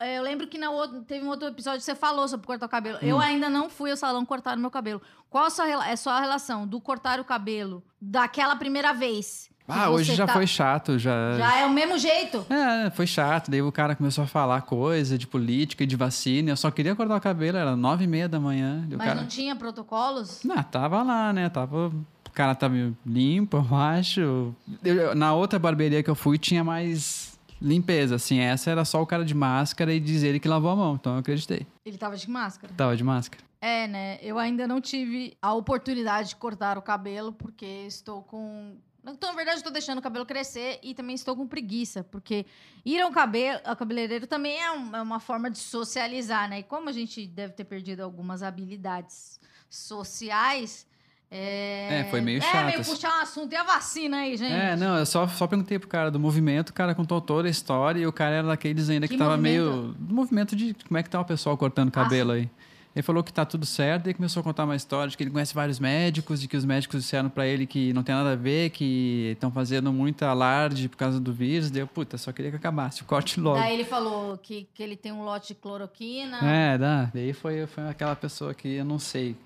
É, 0.00 0.18
eu 0.18 0.22
lembro 0.22 0.48
que 0.48 0.58
na 0.58 0.70
outro, 0.70 1.02
teve 1.02 1.24
um 1.24 1.28
outro 1.28 1.46
episódio 1.46 1.78
que 1.78 1.84
você 1.84 1.94
falou 1.94 2.26
sobre 2.26 2.46
cortar 2.46 2.66
o 2.66 2.68
cabelo. 2.68 2.98
Eu 3.00 3.16
Hum. 3.16 3.20
ainda 3.20 3.48
não 3.48 3.70
fui 3.70 3.90
ao 3.90 3.96
salão 3.96 4.24
cortar 4.26 4.56
o 4.56 4.60
meu 4.60 4.70
cabelo. 4.70 5.00
Qual 5.28 5.44
a 5.44 5.50
sua, 5.50 5.86
é 5.88 5.94
só 5.94 6.10
a 6.10 6.20
relação 6.20 6.66
do 6.66 6.80
cortar 6.80 7.20
o 7.20 7.24
cabelo 7.24 7.82
daquela 8.00 8.56
primeira 8.56 8.92
vez? 8.92 9.48
Ah, 9.72 9.88
hoje 9.88 10.16
já 10.16 10.26
tá- 10.26 10.32
foi 10.32 10.48
chato, 10.48 10.98
já. 10.98 11.38
Já 11.38 11.56
é 11.58 11.64
o 11.66 11.70
mesmo 11.70 11.96
jeito? 11.96 12.44
É, 12.50 12.90
foi 12.90 13.06
chato. 13.06 13.48
Daí 13.48 13.62
o 13.62 13.70
cara 13.70 13.94
começou 13.94 14.24
a 14.24 14.26
falar 14.26 14.62
coisa 14.62 15.16
de 15.16 15.28
política 15.28 15.84
e 15.84 15.86
de 15.86 15.94
vacina. 15.94 16.50
Eu 16.50 16.56
só 16.56 16.68
queria 16.72 16.96
cortar 16.96 17.14
o 17.14 17.20
cabelo, 17.20 17.56
era 17.56 17.76
nove 17.76 18.02
e 18.02 18.06
meia 18.08 18.28
da 18.28 18.40
manhã. 18.40 18.84
Mas 18.90 18.98
cara... 18.98 19.14
não 19.20 19.28
tinha 19.28 19.54
protocolos? 19.54 20.42
Não, 20.42 20.60
tava 20.64 21.00
lá, 21.04 21.32
né? 21.32 21.48
Tava. 21.48 21.92
O 22.40 22.42
cara 22.42 22.54
tava 22.54 22.74
limpo, 23.04 23.58
eu 23.58 23.76
acho. 23.76 24.54
Eu- 24.82 25.14
na 25.14 25.34
outra 25.34 25.58
barbearia 25.58 26.02
que 26.02 26.08
eu 26.08 26.14
fui 26.14 26.38
tinha 26.38 26.64
mais 26.64 27.38
limpeza, 27.60 28.14
assim. 28.14 28.38
Essa 28.38 28.70
era 28.70 28.82
só 28.86 29.02
o 29.02 29.06
cara 29.06 29.26
de 29.26 29.34
máscara 29.34 29.92
e 29.92 30.00
dizer 30.00 30.28
ele 30.28 30.40
que 30.40 30.48
lavou 30.48 30.70
a 30.70 30.76
mão. 30.76 30.94
Então 30.94 31.12
eu 31.12 31.18
acreditei. 31.18 31.66
Ele 31.84 31.98
tava 31.98 32.16
de 32.16 32.30
máscara. 32.30 32.72
Tava 32.74 32.96
de 32.96 33.04
máscara. 33.04 33.44
É, 33.60 33.86
né? 33.86 34.18
Eu 34.22 34.38
ainda 34.38 34.66
não 34.66 34.80
tive 34.80 35.36
a 35.42 35.52
oportunidade 35.52 36.30
de 36.30 36.36
cortar 36.36 36.78
o 36.78 36.82
cabelo, 36.82 37.30
porque 37.30 37.66
estou 37.86 38.22
com. 38.22 38.74
Então, 39.06 39.28
na 39.30 39.36
verdade, 39.36 39.58
estou 39.58 39.70
deixando 39.72 39.98
o 39.98 40.02
cabelo 40.02 40.24
crescer 40.24 40.78
e 40.82 40.94
também 40.94 41.14
estou 41.14 41.36
com 41.36 41.46
preguiça, 41.46 42.02
porque 42.04 42.46
ir 42.86 43.02
ao, 43.02 43.10
cabelo, 43.10 43.60
ao 43.66 43.76
cabeleireiro 43.76 44.26
também 44.26 44.56
é, 44.58 44.66
é 44.66 45.02
uma 45.02 45.20
forma 45.20 45.50
de 45.50 45.58
socializar, 45.58 46.48
né? 46.48 46.60
E 46.60 46.62
como 46.62 46.88
a 46.88 46.92
gente 46.92 47.26
deve 47.26 47.52
ter 47.52 47.64
perdido 47.64 48.00
algumas 48.00 48.42
habilidades 48.42 49.38
sociais. 49.68 50.88
É, 51.30 52.00
É, 52.00 52.04
foi 52.10 52.20
meio 52.20 52.38
É, 52.38 52.40
chato, 52.40 52.66
meio 52.66 52.80
assim. 52.80 52.92
puxar 52.92 53.18
um 53.18 53.22
assunto. 53.22 53.52
E 53.52 53.56
a 53.56 53.62
vacina 53.62 54.18
aí, 54.18 54.36
gente? 54.36 54.52
É, 54.52 54.74
não, 54.76 54.98
eu 54.98 55.06
só, 55.06 55.26
só 55.28 55.46
perguntei 55.46 55.78
pro 55.78 55.88
cara 55.88 56.10
do 56.10 56.18
movimento, 56.18 56.70
o 56.70 56.74
cara 56.74 56.94
contou 56.94 57.20
toda 57.20 57.46
a 57.46 57.50
história 57.50 58.00
e 58.00 58.06
o 58.06 58.12
cara 58.12 58.36
era 58.36 58.48
daqueles 58.48 58.90
ainda 58.90 59.06
que, 59.06 59.14
Que 59.14 59.18
tava 59.18 59.36
movimento? 59.36 59.68
Ah, 59.68 59.72
meio. 59.76 59.94
Do 59.98 60.14
movimento 60.14 60.56
de 60.56 60.74
como 60.86 60.98
é 60.98 61.02
que 61.02 61.10
tá 61.10 61.20
o 61.20 61.24
pessoal 61.24 61.56
cortando 61.56 61.90
cabelo 61.90 62.32
aí. 62.32 62.50
Ele 62.92 63.04
falou 63.04 63.22
que 63.22 63.32
tá 63.32 63.44
tudo 63.44 63.64
certo 63.64 64.10
e 64.10 64.14
começou 64.14 64.40
a 64.40 64.42
contar 64.42 64.64
uma 64.64 64.74
história 64.74 65.08
de 65.08 65.16
que 65.16 65.22
ele 65.22 65.30
conhece 65.30 65.54
vários 65.54 65.78
médicos, 65.78 66.40
de 66.40 66.48
que 66.48 66.56
os 66.56 66.64
médicos 66.64 67.02
disseram 67.02 67.30
pra 67.30 67.46
ele 67.46 67.64
que 67.64 67.92
não 67.92 68.02
tem 68.02 68.12
nada 68.12 68.32
a 68.32 68.34
ver, 68.36 68.70
que 68.70 69.30
estão 69.34 69.48
fazendo 69.52 69.92
muito 69.92 70.24
alarde 70.24 70.88
por 70.88 70.96
causa 70.96 71.20
do 71.20 71.32
vírus. 71.32 71.70
Deu, 71.70 71.86
puta, 71.86 72.18
só 72.18 72.32
queria 72.32 72.50
que 72.50 72.56
acabasse, 72.56 73.04
corte 73.04 73.38
logo. 73.38 73.60
Daí 73.60 73.74
ele 73.74 73.84
falou 73.84 74.36
que, 74.38 74.66
que 74.74 74.82
ele 74.82 74.96
tem 74.96 75.12
um 75.12 75.22
lote 75.22 75.48
de 75.48 75.54
cloroquina. 75.54 76.38
É, 76.42 76.76
dá. 76.76 77.08
Daí 77.14 77.32
foi, 77.32 77.64
foi 77.68 77.88
aquela 77.88 78.16
pessoa 78.16 78.52
que 78.52 78.66
eu 78.74 78.84
não 78.84 78.98
sei, 78.98 79.36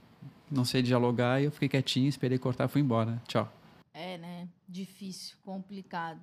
não 0.54 0.64
sei 0.64 0.82
dialogar 0.82 1.40
e 1.40 1.44
eu 1.44 1.50
fiquei 1.50 1.68
quietinho, 1.68 2.08
esperei 2.08 2.38
cortar 2.38 2.64
e 2.64 2.68
fui 2.68 2.80
embora. 2.80 3.20
Tchau. 3.26 3.50
É, 3.92 4.16
né? 4.18 4.49
Difícil, 4.68 5.37
complicado. 5.44 6.18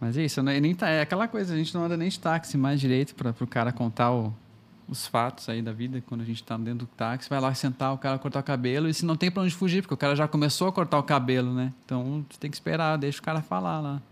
Mas 0.00 0.16
é 0.18 0.24
isso, 0.24 0.42
né? 0.42 0.60
nem 0.60 0.74
tá, 0.74 0.88
é 0.88 1.00
aquela 1.00 1.26
coisa, 1.26 1.54
a 1.54 1.56
gente 1.56 1.74
não 1.74 1.84
anda 1.84 1.96
nem 1.96 2.08
de 2.08 2.18
táxi 2.20 2.56
mais 2.58 2.78
direito 2.80 3.14
para 3.14 3.30
o 3.40 3.46
cara 3.46 3.72
contar 3.72 4.12
o- 4.12 4.32
os 4.88 5.06
fatos 5.06 5.48
aí 5.48 5.60
da 5.62 5.72
vida 5.72 6.00
quando 6.06 6.20
a 6.20 6.24
gente 6.24 6.44
tá 6.44 6.56
dentro 6.56 6.80
do 6.80 6.86
táxi, 6.86 7.28
vai 7.28 7.40
lá 7.40 7.52
sentar, 7.54 7.92
o 7.94 7.98
cara 7.98 8.18
cortar 8.18 8.40
o 8.40 8.42
cabelo 8.42 8.88
e 8.88 8.94
se 8.94 9.04
não 9.06 9.16
tem 9.16 9.30
pra 9.30 9.42
onde 9.42 9.54
fugir, 9.54 9.82
porque 9.82 9.94
o 9.94 9.96
cara 9.96 10.14
já 10.14 10.28
começou 10.28 10.68
a 10.68 10.72
cortar 10.72 10.98
o 10.98 11.02
cabelo, 11.02 11.52
né? 11.54 11.72
Então 11.84 12.24
você 12.30 12.38
tem 12.38 12.50
que 12.50 12.56
esperar, 12.56 12.96
deixa 12.98 13.18
o 13.20 13.22
cara 13.22 13.40
falar 13.42 13.80
lá. 13.80 14.02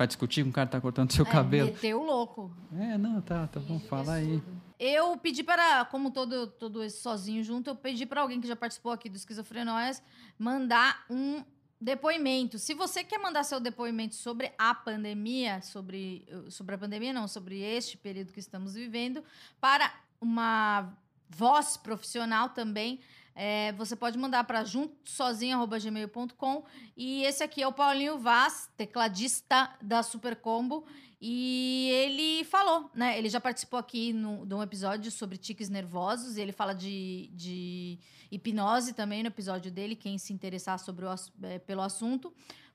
Vai 0.00 0.06
discutir 0.06 0.42
com 0.42 0.48
o 0.48 0.52
cara 0.54 0.66
que 0.66 0.72
tá 0.72 0.80
cortando 0.80 1.12
seu 1.12 1.26
É, 1.26 1.30
cabelo. 1.30 1.66
meteu 1.68 2.02
louco. 2.02 2.50
É, 2.74 2.96
não, 2.96 3.20
tá, 3.20 3.46
tá 3.48 3.60
bom, 3.60 3.78
fala 3.80 4.14
aí. 4.14 4.42
Eu 4.78 5.14
pedi 5.18 5.42
para, 5.42 5.84
como 5.84 6.10
todo, 6.10 6.46
todo 6.46 6.82
esse 6.82 7.02
sozinho 7.02 7.44
junto, 7.44 7.68
eu 7.68 7.76
pedi 7.76 8.06
para 8.06 8.22
alguém 8.22 8.40
que 8.40 8.48
já 8.48 8.56
participou 8.56 8.92
aqui 8.92 9.10
do 9.10 9.16
Esquizofrenóias 9.16 10.02
mandar 10.38 11.04
um 11.10 11.44
depoimento. 11.78 12.58
Se 12.58 12.72
você 12.72 13.04
quer 13.04 13.18
mandar 13.18 13.44
seu 13.44 13.60
depoimento 13.60 14.14
sobre 14.14 14.50
a 14.56 14.74
pandemia, 14.74 15.60
sobre, 15.60 16.26
sobre 16.48 16.76
a 16.76 16.78
pandemia, 16.78 17.12
não, 17.12 17.28
sobre 17.28 17.60
este 17.60 17.98
período 17.98 18.32
que 18.32 18.40
estamos 18.40 18.72
vivendo, 18.72 19.22
para 19.60 19.92
uma 20.18 20.94
voz 21.28 21.76
profissional 21.76 22.48
também, 22.48 23.00
é, 23.34 23.72
você 23.72 23.96
pode 23.96 24.18
mandar 24.18 24.44
para 24.44 24.62
juntosozinho.gmail.com. 24.64 26.64
E 26.96 27.24
esse 27.24 27.42
aqui 27.42 27.62
é 27.62 27.68
o 27.68 27.72
Paulinho 27.72 28.18
Vaz, 28.18 28.68
tecladista 28.76 29.70
da 29.80 30.02
Super 30.02 30.36
Combo. 30.36 30.84
E 31.20 31.90
ele 31.92 32.44
falou, 32.44 32.90
né? 32.94 33.18
Ele 33.18 33.28
já 33.28 33.40
participou 33.40 33.78
aqui 33.78 34.12
no, 34.12 34.46
de 34.46 34.54
um 34.54 34.62
episódio 34.62 35.10
sobre 35.10 35.36
tiques 35.36 35.68
nervosos. 35.68 36.36
E 36.36 36.40
ele 36.40 36.52
fala 36.52 36.74
de, 36.74 37.30
de 37.34 37.98
hipnose 38.30 38.94
também 38.94 39.22
no 39.22 39.28
episódio 39.28 39.70
dele. 39.70 39.94
Quem 39.94 40.18
se 40.18 40.32
interessar 40.32 40.78
sobre 40.78 41.04
o, 41.04 41.14
é, 41.42 41.58
pelo 41.58 41.82
assunto 41.82 42.32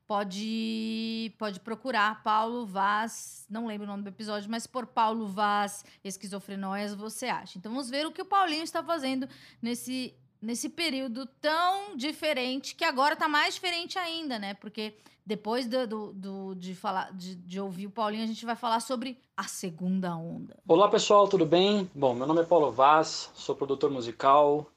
pode 0.07 1.33
pode 1.37 1.59
procurar 1.59 2.21
Paulo 2.21 2.65
Vaz, 2.65 3.45
não 3.49 3.65
lembro 3.65 3.85
o 3.85 3.89
nome 3.89 4.03
do 4.03 4.09
episódio, 4.09 4.49
mas 4.49 4.67
por 4.67 4.85
Paulo 4.85 5.27
Vaz 5.27 5.83
esquizofrenóias 6.03 6.93
você 6.93 7.25
acha. 7.25 7.57
Então 7.57 7.71
vamos 7.71 7.89
ver 7.89 8.05
o 8.05 8.11
que 8.11 8.21
o 8.21 8.25
Paulinho 8.25 8.63
está 8.63 8.83
fazendo 8.83 9.27
nesse 9.61 10.15
nesse 10.45 10.69
período 10.69 11.25
tão 11.41 11.97
diferente, 11.97 12.75
que 12.75 12.85
agora 12.85 13.15
tá 13.15 13.27
mais 13.27 13.55
diferente 13.55 13.97
ainda, 13.97 14.37
né? 14.37 14.53
Porque 14.53 14.93
depois 15.25 15.65
do, 15.65 15.87
do, 15.87 16.13
do 16.13 16.55
de, 16.55 16.75
falar, 16.75 17.11
de, 17.11 17.35
de, 17.35 17.59
ouvir 17.59 17.87
o 17.87 17.89
Paulinho, 17.91 18.23
a 18.23 18.27
gente 18.27 18.45
vai 18.45 18.55
falar 18.55 18.79
sobre 18.79 19.17
a 19.35 19.43
segunda 19.43 20.15
onda. 20.15 20.55
Olá 20.67 20.87
pessoal, 20.87 21.27
tudo 21.27 21.45
bem? 21.45 21.89
Bom, 21.95 22.13
meu 22.13 22.27
nome 22.27 22.41
é 22.41 22.45
Paulo 22.45 22.71
Vaz, 22.71 23.31
sou 23.33 23.55
produtor 23.55 23.89
musical, 23.89 24.69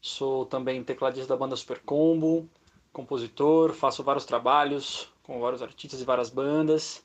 sou 0.00 0.46
também 0.46 0.82
tecladista 0.84 1.34
da 1.34 1.36
banda 1.36 1.56
Super 1.56 1.80
Combo, 1.80 2.48
compositor, 2.92 3.72
faço 3.74 4.04
vários 4.04 4.24
trabalhos 4.24 5.08
com 5.24 5.40
vários 5.40 5.60
artistas 5.60 6.00
e 6.00 6.04
várias 6.04 6.30
bandas. 6.30 7.04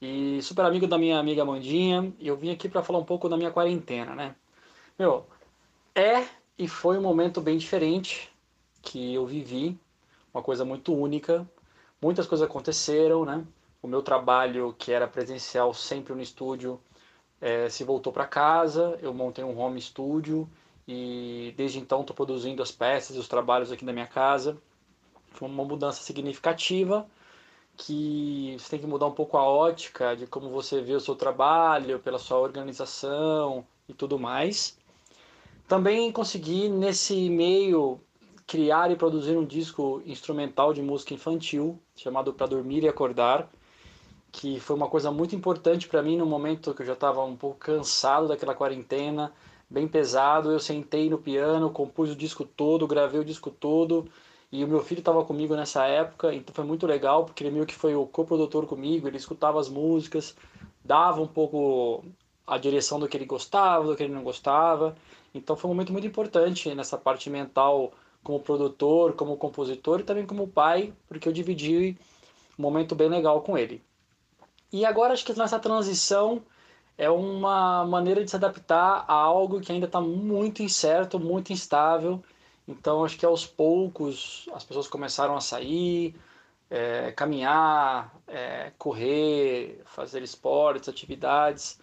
E 0.00 0.40
super 0.40 0.64
amigo 0.64 0.86
da 0.86 0.96
minha 0.96 1.18
amiga 1.18 1.44
Mandinha, 1.44 2.10
e 2.18 2.26
eu 2.26 2.34
vim 2.34 2.50
aqui 2.50 2.70
para 2.70 2.82
falar 2.82 2.98
um 2.98 3.04
pouco 3.04 3.28
da 3.28 3.36
minha 3.36 3.50
quarentena, 3.50 4.14
né? 4.14 4.34
Meu, 4.98 5.26
é 5.94 6.26
e 6.60 6.68
foi 6.68 6.98
um 6.98 7.00
momento 7.00 7.40
bem 7.40 7.56
diferente 7.56 8.30
que 8.82 9.14
eu 9.14 9.24
vivi, 9.24 9.80
uma 10.32 10.42
coisa 10.42 10.62
muito 10.62 10.94
única. 10.94 11.48
Muitas 12.02 12.26
coisas 12.26 12.46
aconteceram, 12.46 13.24
né? 13.24 13.46
O 13.80 13.88
meu 13.88 14.02
trabalho, 14.02 14.74
que 14.78 14.92
era 14.92 15.08
presencial 15.08 15.72
sempre 15.72 16.12
no 16.12 16.20
estúdio, 16.20 16.78
é, 17.40 17.70
se 17.70 17.82
voltou 17.82 18.12
para 18.12 18.26
casa. 18.26 18.98
Eu 19.00 19.14
montei 19.14 19.42
um 19.42 19.58
home 19.58 19.80
studio 19.80 20.46
e 20.86 21.54
desde 21.56 21.78
então 21.78 22.02
estou 22.02 22.14
produzindo 22.14 22.62
as 22.62 22.70
peças 22.70 23.16
e 23.16 23.18
os 23.18 23.26
trabalhos 23.26 23.72
aqui 23.72 23.84
na 23.86 23.92
minha 23.94 24.06
casa. 24.06 24.58
Foi 25.30 25.48
uma 25.48 25.64
mudança 25.64 26.02
significativa 26.02 27.08
que 27.74 28.54
você 28.58 28.68
tem 28.72 28.80
que 28.80 28.86
mudar 28.86 29.06
um 29.06 29.12
pouco 29.12 29.38
a 29.38 29.44
ótica 29.44 30.14
de 30.14 30.26
como 30.26 30.50
você 30.50 30.82
vê 30.82 30.92
o 30.92 31.00
seu 31.00 31.16
trabalho, 31.16 32.00
pela 32.00 32.18
sua 32.18 32.38
organização 32.38 33.66
e 33.88 33.94
tudo 33.94 34.18
mais. 34.18 34.78
Também 35.70 36.10
consegui, 36.10 36.68
nesse 36.68 37.30
meio, 37.30 38.00
criar 38.44 38.90
e 38.90 38.96
produzir 38.96 39.38
um 39.38 39.44
disco 39.44 40.02
instrumental 40.04 40.74
de 40.74 40.82
música 40.82 41.14
infantil, 41.14 41.78
chamado 41.94 42.32
Para 42.34 42.48
Dormir 42.48 42.82
e 42.82 42.88
Acordar, 42.88 43.48
que 44.32 44.58
foi 44.58 44.74
uma 44.74 44.88
coisa 44.88 45.12
muito 45.12 45.36
importante 45.36 45.86
para 45.86 46.02
mim 46.02 46.16
no 46.16 46.26
momento 46.26 46.74
que 46.74 46.82
eu 46.82 46.86
já 46.86 46.94
estava 46.94 47.22
um 47.22 47.36
pouco 47.36 47.56
cansado 47.56 48.26
daquela 48.26 48.52
quarentena, 48.52 49.32
bem 49.70 49.86
pesado. 49.86 50.50
Eu 50.50 50.58
sentei 50.58 51.08
no 51.08 51.18
piano, 51.18 51.70
compus 51.70 52.10
o 52.10 52.16
disco 52.16 52.44
todo, 52.44 52.84
gravei 52.84 53.20
o 53.20 53.24
disco 53.24 53.48
todo, 53.48 54.10
e 54.50 54.64
o 54.64 54.66
meu 54.66 54.82
filho 54.82 54.98
estava 54.98 55.24
comigo 55.24 55.54
nessa 55.54 55.86
época, 55.86 56.34
então 56.34 56.52
foi 56.52 56.64
muito 56.64 56.84
legal, 56.84 57.24
porque 57.24 57.44
ele 57.44 57.52
meio 57.52 57.64
que 57.64 57.76
foi 57.76 57.94
o 57.94 58.08
coprodutor 58.08 58.66
comigo, 58.66 59.06
ele 59.06 59.18
escutava 59.18 59.60
as 59.60 59.68
músicas, 59.68 60.34
dava 60.84 61.22
um 61.22 61.28
pouco 61.28 62.04
a 62.50 62.58
direção 62.58 62.98
do 62.98 63.06
que 63.08 63.16
ele 63.16 63.26
gostava, 63.26 63.86
do 63.86 63.96
que 63.96 64.02
ele 64.02 64.12
não 64.12 64.24
gostava. 64.24 64.96
Então 65.32 65.56
foi 65.56 65.70
um 65.70 65.72
momento 65.72 65.92
muito 65.92 66.06
importante 66.06 66.74
nessa 66.74 66.98
parte 66.98 67.30
mental 67.30 67.92
como 68.24 68.40
produtor, 68.40 69.12
como 69.12 69.36
compositor 69.36 70.00
e 70.00 70.02
também 70.02 70.26
como 70.26 70.48
pai, 70.48 70.92
porque 71.06 71.28
eu 71.28 71.32
dividi 71.32 71.96
um 72.58 72.62
momento 72.62 72.96
bem 72.96 73.08
legal 73.08 73.40
com 73.42 73.56
ele. 73.56 73.80
E 74.72 74.84
agora 74.84 75.12
acho 75.12 75.24
que 75.24 75.32
nessa 75.38 75.60
transição 75.60 76.42
é 76.98 77.08
uma 77.08 77.84
maneira 77.86 78.24
de 78.24 78.30
se 78.30 78.36
adaptar 78.36 79.04
a 79.06 79.14
algo 79.14 79.60
que 79.60 79.70
ainda 79.70 79.86
está 79.86 80.00
muito 80.00 80.60
incerto, 80.60 81.20
muito 81.20 81.52
instável. 81.52 82.20
Então 82.66 83.04
acho 83.04 83.16
que 83.16 83.24
aos 83.24 83.46
poucos 83.46 84.48
as 84.52 84.64
pessoas 84.64 84.88
começaram 84.88 85.36
a 85.36 85.40
sair, 85.40 86.16
é, 86.68 87.12
caminhar, 87.12 88.12
é, 88.26 88.72
correr, 88.76 89.82
fazer 89.84 90.22
esportes, 90.22 90.88
atividades. 90.88 91.78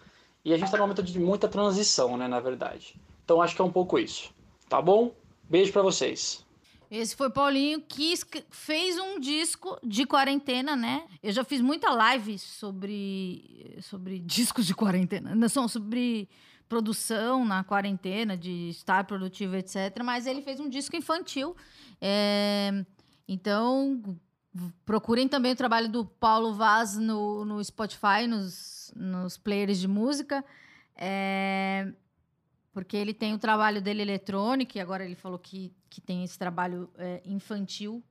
E 0.48 0.54
a 0.54 0.56
gente 0.56 0.64
está 0.64 0.78
num 0.78 0.84
momento 0.84 1.02
de 1.02 1.20
muita 1.20 1.46
transição, 1.46 2.16
né, 2.16 2.26
na 2.26 2.40
verdade. 2.40 2.98
Então 3.22 3.42
acho 3.42 3.54
que 3.54 3.60
é 3.60 3.64
um 3.64 3.70
pouco 3.70 3.98
isso. 3.98 4.32
Tá 4.66 4.80
bom? 4.80 5.14
Beijo 5.46 5.70
para 5.74 5.82
vocês. 5.82 6.42
Esse 6.90 7.14
foi 7.14 7.28
Paulinho 7.28 7.82
que 7.82 8.14
fez 8.50 8.98
um 8.98 9.20
disco 9.20 9.78
de 9.84 10.06
quarentena, 10.06 10.74
né? 10.74 11.04
Eu 11.22 11.32
já 11.32 11.44
fiz 11.44 11.60
muita 11.60 11.90
live 11.90 12.38
sobre, 12.38 13.76
sobre 13.82 14.20
discos 14.20 14.64
de 14.64 14.74
quarentena. 14.74 15.34
Não, 15.34 15.50
são 15.50 15.68
sobre 15.68 16.26
produção 16.66 17.44
na 17.44 17.62
quarentena, 17.62 18.34
de 18.34 18.70
estar 18.70 19.04
produtivo, 19.04 19.54
etc. 19.54 20.02
Mas 20.02 20.26
ele 20.26 20.40
fez 20.40 20.58
um 20.60 20.68
disco 20.70 20.96
infantil. 20.96 21.54
É, 22.00 22.86
então, 23.28 24.02
procurem 24.86 25.28
também 25.28 25.52
o 25.52 25.56
trabalho 25.56 25.90
do 25.90 26.06
Paulo 26.06 26.54
Vaz 26.54 26.96
no, 26.96 27.44
no 27.44 27.62
Spotify, 27.62 28.26
nos, 28.26 28.77
nos 28.94 29.36
players 29.36 29.78
de 29.78 29.88
música. 29.88 30.44
É, 30.96 31.92
porque 32.72 32.96
ele 32.96 33.14
tem 33.14 33.34
o 33.34 33.38
trabalho 33.38 33.80
dele 33.82 34.02
eletrônico, 34.02 34.76
e 34.76 34.80
agora 34.80 35.04
ele 35.04 35.14
falou 35.14 35.38
que, 35.38 35.72
que 35.88 36.00
tem 36.00 36.24
esse 36.24 36.38
trabalho 36.38 36.90
é, 36.96 37.20
infantil. 37.24 38.02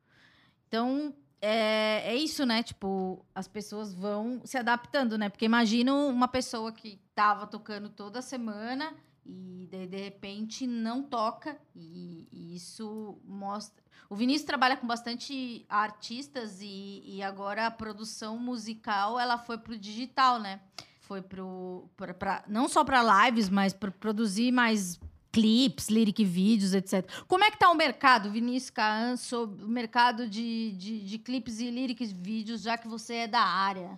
Então, 0.67 1.13
é, 1.41 2.03
é 2.05 2.15
isso, 2.15 2.45
né? 2.45 2.63
Tipo, 2.63 3.25
as 3.33 3.47
pessoas 3.47 3.93
vão 3.93 4.41
se 4.43 4.57
adaptando, 4.57 5.17
né? 5.17 5.29
Porque 5.29 5.45
imagina 5.45 5.93
uma 5.93 6.27
pessoa 6.27 6.71
que 6.71 6.99
tava 7.13 7.47
tocando 7.47 7.89
toda 7.89 8.21
semana 8.21 8.93
e 9.27 9.67
de, 9.69 9.97
repente 9.97 10.65
não 10.65 11.03
toca, 11.03 11.59
e, 11.75 12.27
e, 12.31 12.55
isso 12.55 13.17
mostra. 13.25 13.83
O 14.09 14.15
Vinícius 14.15 14.45
trabalha 14.45 14.77
com 14.77 14.87
bastante 14.87 15.65
artistas 15.67 16.61
e, 16.61 17.03
e 17.05 17.21
agora 17.21 17.67
a 17.67 17.71
produção 17.71 18.39
musical 18.39 19.19
ela 19.19 19.37
foi 19.37 19.57
pro 19.57 19.77
digital, 19.77 20.39
né? 20.39 20.61
foi 21.07 21.21
pro 21.21 21.89
pra, 21.95 22.13
pra 22.13 22.43
não 22.47 22.67
só 22.67 22.83
para 22.83 23.25
lives, 23.25 23.49
mas 23.49 23.73
para 23.73 23.89
produzir 23.89 24.51
mais 24.51 24.99
clips, 25.31 25.87
lyric 25.87 26.23
vídeos, 26.23 26.73
etc. 26.73 27.07
Como 27.27 27.43
é 27.43 27.51
que 27.51 27.57
tá 27.57 27.69
o 27.69 27.75
mercado, 27.75 28.29
Vinícius 28.29 28.69
Kaan, 28.71 29.15
sobre 29.15 29.63
o 29.63 29.67
mercado 29.67 30.27
de, 30.27 30.71
de, 30.73 30.99
de 31.05 31.17
clipes 31.17 31.59
e 31.59 31.71
lyric 31.71 32.05
vídeos, 32.05 32.61
já 32.61 32.77
que 32.77 32.87
você 32.87 33.15
é 33.15 33.27
da 33.27 33.41
área? 33.41 33.97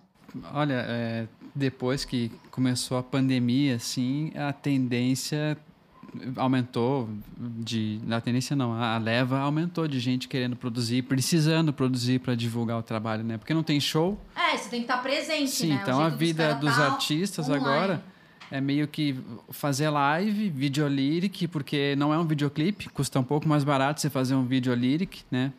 Olha, 0.52 0.84
é, 0.88 1.26
depois 1.54 2.04
que 2.04 2.30
começou 2.50 2.98
a 2.98 3.02
pandemia, 3.02 3.76
assim, 3.76 4.32
a 4.34 4.52
tendência 4.52 5.56
aumentou 6.36 7.08
de 7.38 8.00
na 8.04 8.20
tendência 8.20 8.56
não 8.56 8.72
a 8.72 8.98
leva 8.98 9.38
aumentou 9.38 9.86
de 9.86 10.00
gente 10.00 10.26
querendo 10.26 10.56
produzir 10.56 11.02
precisando 11.02 11.72
produzir 11.72 12.18
para 12.18 12.34
divulgar 12.34 12.78
o 12.78 12.82
trabalho 12.82 13.22
né 13.22 13.38
porque 13.38 13.54
não 13.54 13.62
tem 13.62 13.78
show 13.78 14.20
é 14.34 14.56
você 14.56 14.68
tem 14.68 14.80
que 14.80 14.90
estar 14.90 14.98
presente 14.98 15.50
sim 15.50 15.68
né? 15.68 15.78
então 15.80 16.00
a 16.00 16.08
vida 16.08 16.54
dos, 16.54 16.70
dos 16.70 16.76
tá 16.76 16.86
artistas 16.86 17.48
online. 17.48 17.64
agora 17.64 18.04
é 18.50 18.60
meio 18.60 18.88
que 18.88 19.16
fazer 19.50 19.88
live, 19.90 20.50
videolyric, 20.50 21.46
porque 21.46 21.94
não 21.96 22.12
é 22.12 22.18
um 22.18 22.24
videoclipe, 22.24 22.88
custa 22.88 23.20
um 23.20 23.24
pouco 23.24 23.48
mais 23.48 23.62
barato 23.62 24.00
você 24.00 24.10
fazer 24.10 24.34
um 24.34 24.44
videolyric, 24.44 25.22
né? 25.30 25.52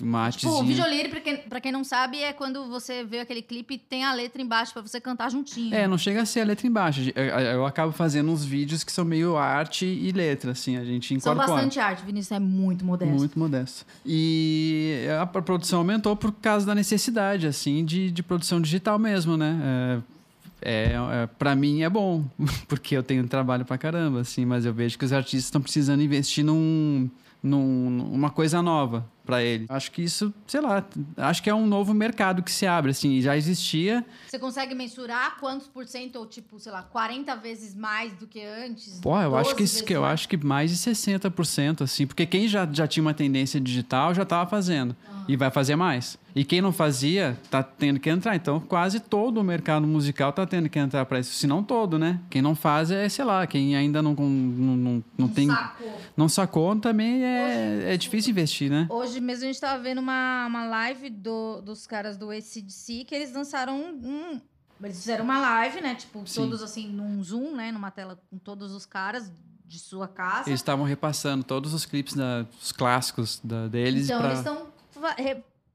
Uma 0.00 0.26
artezinha. 0.26 0.52
Tipo, 0.52 0.62
o 0.62 0.66
videolyric, 0.66 1.08
pra 1.10 1.20
quem, 1.20 1.36
pra 1.36 1.60
quem 1.60 1.72
não 1.72 1.82
sabe, 1.82 2.22
é 2.22 2.32
quando 2.32 2.68
você 2.68 3.04
vê 3.04 3.18
aquele 3.18 3.42
clipe 3.42 3.74
e 3.74 3.78
tem 3.78 4.04
a 4.04 4.14
letra 4.14 4.40
embaixo 4.40 4.72
para 4.72 4.82
você 4.82 5.00
cantar 5.00 5.28
juntinho. 5.28 5.74
É, 5.74 5.88
não 5.88 5.98
chega 5.98 6.22
a 6.22 6.26
ser 6.26 6.42
a 6.42 6.44
letra 6.44 6.68
embaixo. 6.68 7.00
Eu, 7.16 7.24
eu, 7.24 7.66
acabo 7.66 7.90
fazendo 7.92 8.30
uns 8.30 8.44
vídeos 8.44 8.84
que 8.84 8.92
são 8.92 9.04
meio 9.04 9.36
arte 9.36 9.84
e 9.84 10.12
letra, 10.12 10.52
assim, 10.52 10.76
a 10.76 10.84
gente 10.84 11.14
incorpora. 11.14 11.46
São 11.46 11.56
bastante 11.56 11.80
arte, 11.80 12.04
Vinícius 12.04 12.36
é 12.36 12.38
muito 12.38 12.84
modesto. 12.84 13.12
Muito 13.12 13.36
modesto. 13.36 13.84
E 14.04 15.04
a 15.20 15.26
produção 15.26 15.80
aumentou 15.80 16.14
por 16.14 16.30
causa 16.30 16.64
da 16.64 16.74
necessidade, 16.74 17.48
assim, 17.48 17.84
de, 17.84 18.12
de 18.12 18.22
produção 18.22 18.60
digital 18.60 19.00
mesmo, 19.00 19.36
né? 19.36 19.58
É, 19.64 20.15
é, 20.62 20.92
é 20.94 21.26
para 21.38 21.54
mim 21.54 21.82
é 21.82 21.90
bom, 21.90 22.24
porque 22.68 22.96
eu 22.96 23.02
tenho 23.02 23.26
trabalho 23.28 23.64
para 23.64 23.78
caramba, 23.78 24.20
assim, 24.20 24.44
mas 24.44 24.64
eu 24.64 24.72
vejo 24.72 24.98
que 24.98 25.04
os 25.04 25.12
artistas 25.12 25.44
estão 25.44 25.60
precisando 25.60 26.02
investir 26.02 26.44
num, 26.44 27.08
num, 27.42 27.90
numa 27.90 28.30
coisa 28.30 28.60
nova 28.60 29.06
para 29.24 29.42
ele. 29.42 29.66
Acho 29.68 29.90
que 29.90 30.02
isso, 30.02 30.32
sei 30.46 30.60
lá, 30.60 30.84
acho 31.16 31.42
que 31.42 31.50
é 31.50 31.54
um 31.54 31.66
novo 31.66 31.92
mercado 31.92 32.42
que 32.42 32.50
se 32.50 32.66
abre, 32.66 32.92
assim, 32.92 33.20
já 33.20 33.36
existia. 33.36 34.04
Você 34.26 34.38
consegue 34.38 34.74
mensurar 34.74 35.36
quantos 35.38 35.66
por 35.66 35.86
cento, 35.86 36.16
ou 36.16 36.26
tipo, 36.26 36.58
sei 36.60 36.70
lá, 36.72 36.82
40 36.82 37.34
vezes 37.36 37.74
mais 37.74 38.12
do 38.12 38.26
que 38.26 38.42
antes? 38.44 39.00
Pô, 39.00 39.20
eu 39.20 39.36
acho 39.36 39.54
que, 39.54 39.64
isso, 39.64 39.84
que 39.84 39.92
eu 39.92 40.04
acho 40.04 40.28
que 40.28 40.36
mais 40.36 40.70
de 40.70 40.76
60%, 40.76 41.82
assim, 41.82 42.06
porque 42.06 42.24
quem 42.24 42.46
já, 42.46 42.68
já 42.72 42.86
tinha 42.86 43.02
uma 43.02 43.14
tendência 43.14 43.60
digital 43.60 44.14
já 44.14 44.22
estava 44.22 44.48
fazendo. 44.48 44.94
Ah. 45.08 45.24
E 45.28 45.36
vai 45.36 45.50
fazer 45.50 45.74
mais. 45.74 46.16
E 46.36 46.44
quem 46.44 46.60
não 46.60 46.70
fazia, 46.70 47.34
tá 47.50 47.62
tendo 47.62 47.98
que 47.98 48.10
entrar. 48.10 48.36
Então, 48.36 48.60
quase 48.60 49.00
todo 49.00 49.38
o 49.40 49.42
mercado 49.42 49.86
musical 49.86 50.34
tá 50.34 50.46
tendo 50.46 50.68
que 50.68 50.78
entrar 50.78 51.06
para 51.06 51.18
isso. 51.18 51.32
Se 51.32 51.46
não 51.46 51.62
todo, 51.64 51.98
né? 51.98 52.20
Quem 52.28 52.42
não 52.42 52.54
faz 52.54 52.90
é, 52.90 53.08
sei 53.08 53.24
lá, 53.24 53.46
quem 53.46 53.74
ainda 53.74 54.02
não, 54.02 54.12
não, 54.12 54.76
não, 54.76 55.04
não 55.16 55.28
tem. 55.28 55.48
Sacou. 55.48 56.00
Não 56.14 56.28
sacou 56.28 56.76
também 56.76 57.24
é, 57.24 57.94
é 57.94 57.96
difícil 57.96 58.32
investir, 58.32 58.70
né? 58.70 58.86
Hoje 58.90 59.18
mesmo 59.18 59.44
a 59.44 59.46
gente 59.46 59.58
tava 59.58 59.82
vendo 59.82 59.98
uma, 59.98 60.46
uma 60.46 60.66
live 60.66 61.08
do, 61.08 61.62
dos 61.62 61.86
caras 61.86 62.18
do 62.18 62.30
ACDC 62.30 63.04
que 63.04 63.14
eles 63.14 63.32
lançaram 63.32 63.74
um, 63.74 63.94
um- 64.34 64.40
Eles 64.84 64.98
fizeram 64.98 65.24
uma 65.24 65.40
live, 65.40 65.80
né? 65.80 65.94
Tipo, 65.94 66.22
Sim. 66.26 66.42
todos 66.42 66.62
assim, 66.62 66.86
num 66.92 67.24
zoom, 67.24 67.56
né? 67.56 67.72
Numa 67.72 67.90
tela 67.90 68.20
com 68.28 68.36
todos 68.36 68.72
os 68.72 68.84
caras 68.84 69.32
de 69.64 69.78
sua 69.78 70.06
casa. 70.06 70.50
Eles 70.50 70.60
estavam 70.60 70.84
repassando 70.84 71.42
todos 71.42 71.72
os 71.72 71.86
clipes, 71.86 72.12
da, 72.12 72.44
os 72.60 72.72
clássicos 72.72 73.40
da, 73.42 73.68
deles 73.68 74.04
então, 74.04 74.18
pra 74.18 74.28
eles 74.28 74.38
estão. 74.40 74.66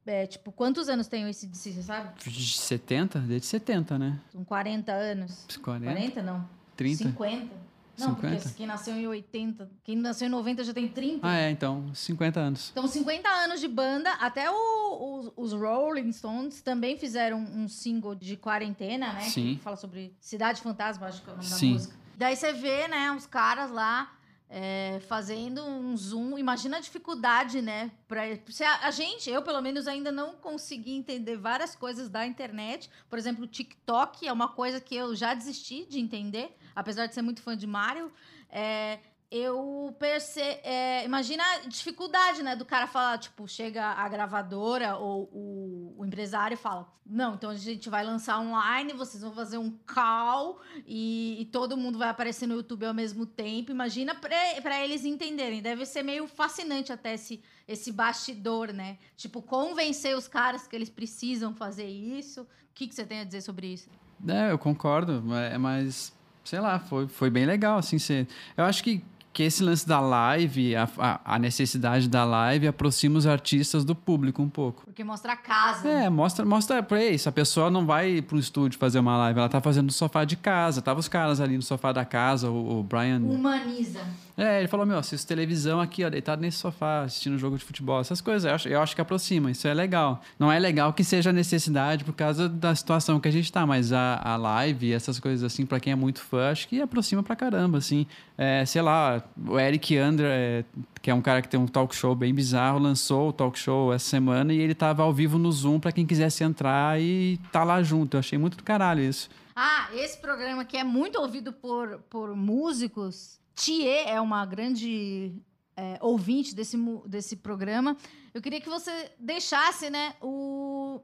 É, 0.05 0.25
tipo, 0.25 0.51
quantos 0.51 0.89
anos 0.89 1.07
tem 1.07 1.25
o 1.25 1.29
ACDC, 1.29 1.73
você 1.73 1.83
sabe? 1.83 2.09
70, 2.23 3.19
desde 3.19 3.45
70, 3.47 3.99
né? 3.99 4.19
São 4.31 4.43
40 4.43 4.91
anos. 4.91 5.45
40, 5.63 5.85
40 5.93 6.21
não. 6.23 6.49
30. 6.75 7.03
50. 7.03 7.61
Não, 7.99 8.15
50? 8.15 8.35
porque 8.41 8.55
quem 8.57 8.65
nasceu 8.65 8.95
em 8.95 9.05
80, 9.05 9.69
quem 9.83 9.95
nasceu 9.97 10.25
em 10.27 10.31
90 10.31 10.63
já 10.63 10.73
tem 10.73 10.87
30. 10.87 11.27
Ah, 11.27 11.37
é, 11.37 11.51
então, 11.51 11.93
50 11.93 12.39
anos. 12.39 12.69
Então, 12.71 12.87
50 12.87 13.29
anos 13.29 13.59
de 13.59 13.67
banda, 13.67 14.09
até 14.13 14.49
o- 14.49 15.19
os- 15.19 15.31
os 15.35 15.53
Rolling 15.53 16.11
Stones 16.11 16.61
também 16.61 16.97
fizeram 16.97 17.37
um 17.39 17.67
single 17.67 18.15
de 18.15 18.35
quarentena, 18.37 19.13
né? 19.13 19.21
Sim. 19.21 19.55
Que 19.55 19.61
fala 19.61 19.75
sobre 19.75 20.15
Cidade 20.19 20.61
Fantasma, 20.61 21.07
acho 21.07 21.21
que 21.21 21.29
é 21.29 21.33
o 21.33 21.35
nome 21.35 21.47
Sim. 21.47 21.67
da 21.67 21.73
música. 21.73 21.95
Daí 22.17 22.35
você 22.35 22.53
vê, 22.53 22.87
né, 22.87 23.11
os 23.11 23.27
caras 23.27 23.69
lá 23.69 24.11
é, 24.53 24.99
fazendo 25.07 25.63
um 25.63 25.95
zoom. 25.95 26.37
Imagina 26.37 26.77
a 26.77 26.79
dificuldade, 26.81 27.61
né? 27.61 27.89
Pra, 28.05 28.23
se 28.49 28.63
a, 28.65 28.85
a 28.85 28.91
gente, 28.91 29.29
eu 29.29 29.41
pelo 29.41 29.61
menos, 29.61 29.87
ainda 29.87 30.11
não 30.11 30.35
consegui 30.35 30.91
entender 30.91 31.37
várias 31.37 31.73
coisas 31.73 32.09
da 32.09 32.27
internet. 32.27 32.89
Por 33.09 33.17
exemplo, 33.17 33.45
o 33.45 33.47
TikTok 33.47 34.27
é 34.27 34.33
uma 34.33 34.49
coisa 34.49 34.81
que 34.81 34.93
eu 34.93 35.15
já 35.15 35.33
desisti 35.33 35.85
de 35.85 35.99
entender, 35.99 36.53
apesar 36.75 37.05
de 37.05 37.13
ser 37.13 37.21
muito 37.21 37.41
fã 37.41 37.55
de 37.55 37.65
Mario. 37.65 38.11
É, 38.49 38.99
eu 39.31 39.95
percebo. 39.97 40.59
imagina 41.05 41.41
a 41.41 41.59
dificuldade, 41.67 42.43
né? 42.43 42.53
Do 42.53 42.65
cara 42.65 42.85
falar, 42.85 43.17
tipo, 43.17 43.47
chega 43.47 43.83
a 43.85 44.09
gravadora 44.09 44.97
ou 44.97 45.29
o, 45.31 45.95
o 45.97 46.05
empresário 46.05 46.57
fala: 46.57 46.91
Não, 47.05 47.35
então 47.35 47.49
a 47.49 47.55
gente 47.55 47.89
vai 47.89 48.03
lançar 48.03 48.39
online, 48.39 48.91
vocês 48.91 49.23
vão 49.23 49.31
fazer 49.31 49.57
um 49.57 49.71
call 49.87 50.59
e, 50.85 51.37
e 51.39 51.45
todo 51.45 51.77
mundo 51.77 51.97
vai 51.97 52.09
aparecer 52.09 52.45
no 52.45 52.55
YouTube 52.55 52.85
ao 52.85 52.93
mesmo 52.93 53.25
tempo. 53.25 53.71
Imagina 53.71 54.13
para 54.13 54.83
eles 54.83 55.05
entenderem. 55.05 55.61
Deve 55.61 55.85
ser 55.85 56.03
meio 56.03 56.27
fascinante 56.27 56.91
até 56.91 57.13
esse, 57.13 57.41
esse 57.65 57.89
bastidor, 57.91 58.73
né? 58.73 58.97
Tipo, 59.15 59.41
convencer 59.41 60.15
os 60.17 60.27
caras 60.27 60.67
que 60.67 60.75
eles 60.75 60.89
precisam 60.89 61.55
fazer 61.55 61.87
isso. 61.87 62.41
O 62.41 62.47
que, 62.73 62.85
que 62.85 62.93
você 62.93 63.05
tem 63.05 63.21
a 63.21 63.23
dizer 63.23 63.41
sobre 63.41 63.67
isso? 63.67 63.89
É, 64.27 64.51
eu 64.51 64.57
concordo, 64.57 65.21
mas, 65.23 65.57
mas, 65.57 66.13
sei 66.43 66.59
lá, 66.59 66.79
foi, 66.79 67.07
foi 67.07 67.29
bem 67.29 67.45
legal, 67.45 67.77
assim, 67.77 67.97
ser... 67.97 68.27
Eu 68.55 68.65
acho 68.65 68.83
que, 68.83 69.03
que 69.33 69.43
esse 69.43 69.63
lance 69.63 69.87
da 69.87 69.99
live, 69.99 70.75
a, 70.75 70.89
a, 70.97 71.35
a 71.35 71.39
necessidade 71.39 72.09
da 72.09 72.25
live 72.25 72.67
aproxima 72.67 73.17
os 73.17 73.25
artistas 73.25 73.85
do 73.85 73.95
público 73.95 74.41
um 74.41 74.49
pouco. 74.49 74.83
Porque 74.85 75.03
mostra 75.03 75.33
a 75.33 75.37
casa. 75.37 75.87
É, 75.87 76.09
mostra, 76.09 76.45
mostra 76.45 76.83
pra 76.83 77.03
isso. 77.03 77.29
A 77.29 77.31
pessoa 77.31 77.69
não 77.69 77.85
vai 77.85 78.21
para 78.21 78.35
um 78.35 78.39
estúdio 78.39 78.77
fazer 78.77 78.99
uma 78.99 79.17
live, 79.17 79.39
ela 79.39 79.49
tá 79.49 79.61
fazendo 79.61 79.85
no 79.85 79.91
sofá 79.91 80.25
de 80.25 80.35
casa. 80.35 80.81
Tava 80.81 80.99
os 80.99 81.07
caras 81.07 81.39
ali 81.39 81.55
no 81.55 81.61
sofá 81.61 81.91
da 81.91 82.03
casa, 82.03 82.49
o, 82.49 82.79
o 82.79 82.83
Brian. 82.83 83.19
Humaniza. 83.19 84.01
É, 84.37 84.59
ele 84.59 84.67
falou: 84.67 84.85
Meu, 84.85 84.97
assisto 84.97 85.27
televisão 85.27 85.79
aqui, 85.79 86.03
ó, 86.03 86.09
deitado 86.09 86.41
nesse 86.41 86.57
sofá, 86.57 87.03
assistindo 87.03 87.37
jogo 87.37 87.57
de 87.57 87.63
futebol, 87.63 87.99
essas 87.99 88.21
coisas. 88.21 88.45
Eu 88.45 88.55
acho, 88.55 88.67
eu 88.69 88.81
acho 88.81 88.95
que 88.95 89.01
aproxima, 89.01 89.51
isso 89.51 89.67
é 89.67 89.73
legal. 89.73 90.21
Não 90.39 90.51
é 90.51 90.57
legal 90.57 90.93
que 90.93 91.03
seja 91.03 91.31
necessidade 91.31 92.03
por 92.03 92.13
causa 92.13 92.49
da 92.49 92.73
situação 92.73 93.19
que 93.19 93.27
a 93.27 93.31
gente 93.31 93.51
tá, 93.51 93.65
mas 93.65 93.93
a, 93.93 94.19
a 94.23 94.35
live, 94.37 94.91
essas 94.91 95.19
coisas 95.19 95.43
assim, 95.43 95.65
pra 95.65 95.79
quem 95.79 95.93
é 95.93 95.95
muito 95.95 96.21
fã, 96.21 96.49
acho 96.49 96.67
que 96.67 96.81
aproxima 96.81 97.21
pra 97.21 97.35
caramba, 97.35 97.77
assim. 97.77 98.07
É, 98.43 98.65
sei 98.65 98.81
lá, 98.81 99.23
o 99.47 99.59
Eric 99.59 99.95
Andre, 99.95 100.25
é, 100.25 100.65
que 100.99 101.11
é 101.11 101.13
um 101.13 101.21
cara 101.21 101.43
que 101.43 101.47
tem 101.47 101.59
um 101.59 101.67
talk 101.67 101.95
show 101.95 102.15
bem 102.15 102.33
bizarro, 102.33 102.79
lançou 102.79 103.29
o 103.29 103.31
talk 103.31 103.55
show 103.59 103.93
essa 103.93 104.09
semana 104.09 104.51
e 104.51 104.57
ele 104.57 104.73
tava 104.73 105.03
ao 105.03 105.13
vivo 105.13 105.37
no 105.37 105.51
Zoom 105.51 105.79
pra 105.79 105.91
quem 105.91 106.07
quisesse 106.07 106.43
entrar 106.43 106.99
e 106.99 107.39
tá 107.51 107.63
lá 107.63 107.83
junto. 107.83 108.17
Eu 108.17 108.19
achei 108.19 108.39
muito 108.39 108.57
do 108.57 108.63
caralho 108.63 109.03
isso. 109.03 109.29
Ah, 109.55 109.89
esse 109.93 110.17
programa 110.17 110.65
que 110.65 110.75
é 110.75 110.83
muito 110.83 111.21
ouvido 111.21 111.53
por, 111.53 111.99
por 112.09 112.35
músicos. 112.35 113.39
Thier 113.53 114.07
é 114.07 114.19
uma 114.19 114.43
grande 114.43 115.33
é, 115.77 115.99
ouvinte 116.01 116.55
desse, 116.55 116.75
desse 117.05 117.35
programa. 117.35 117.95
Eu 118.33 118.41
queria 118.41 118.59
que 118.59 118.69
você 118.69 119.11
deixasse, 119.19 119.91
né, 119.91 120.15
o, 120.19 120.99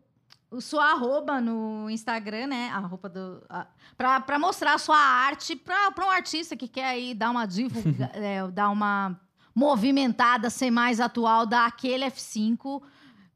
o 0.49 0.61
sua 0.61 0.91
arroba 0.91 1.41
no 1.41 1.89
Instagram, 1.89 2.47
né? 2.47 2.69
A 2.73 2.79
roupa 2.79 3.09
do. 3.09 3.43
A, 3.49 3.67
pra, 3.97 4.19
pra 4.19 4.39
mostrar 4.39 4.73
a 4.73 4.77
sua 4.77 4.97
arte 4.97 5.55
pra, 5.55 5.91
pra 5.91 6.05
um 6.05 6.11
artista 6.11 6.55
que 6.55 6.67
quer 6.67 6.85
aí 6.85 7.13
dar 7.13 7.31
uma 7.31 7.45
divulga, 7.45 8.11
é, 8.15 8.47
dar 8.47 8.69
uma 8.69 9.19
movimentada, 9.53 10.49
ser 10.49 10.71
mais 10.71 10.99
atual, 10.99 11.45
dar 11.45 11.65
aquele 11.65 12.05
F5. 12.05 12.81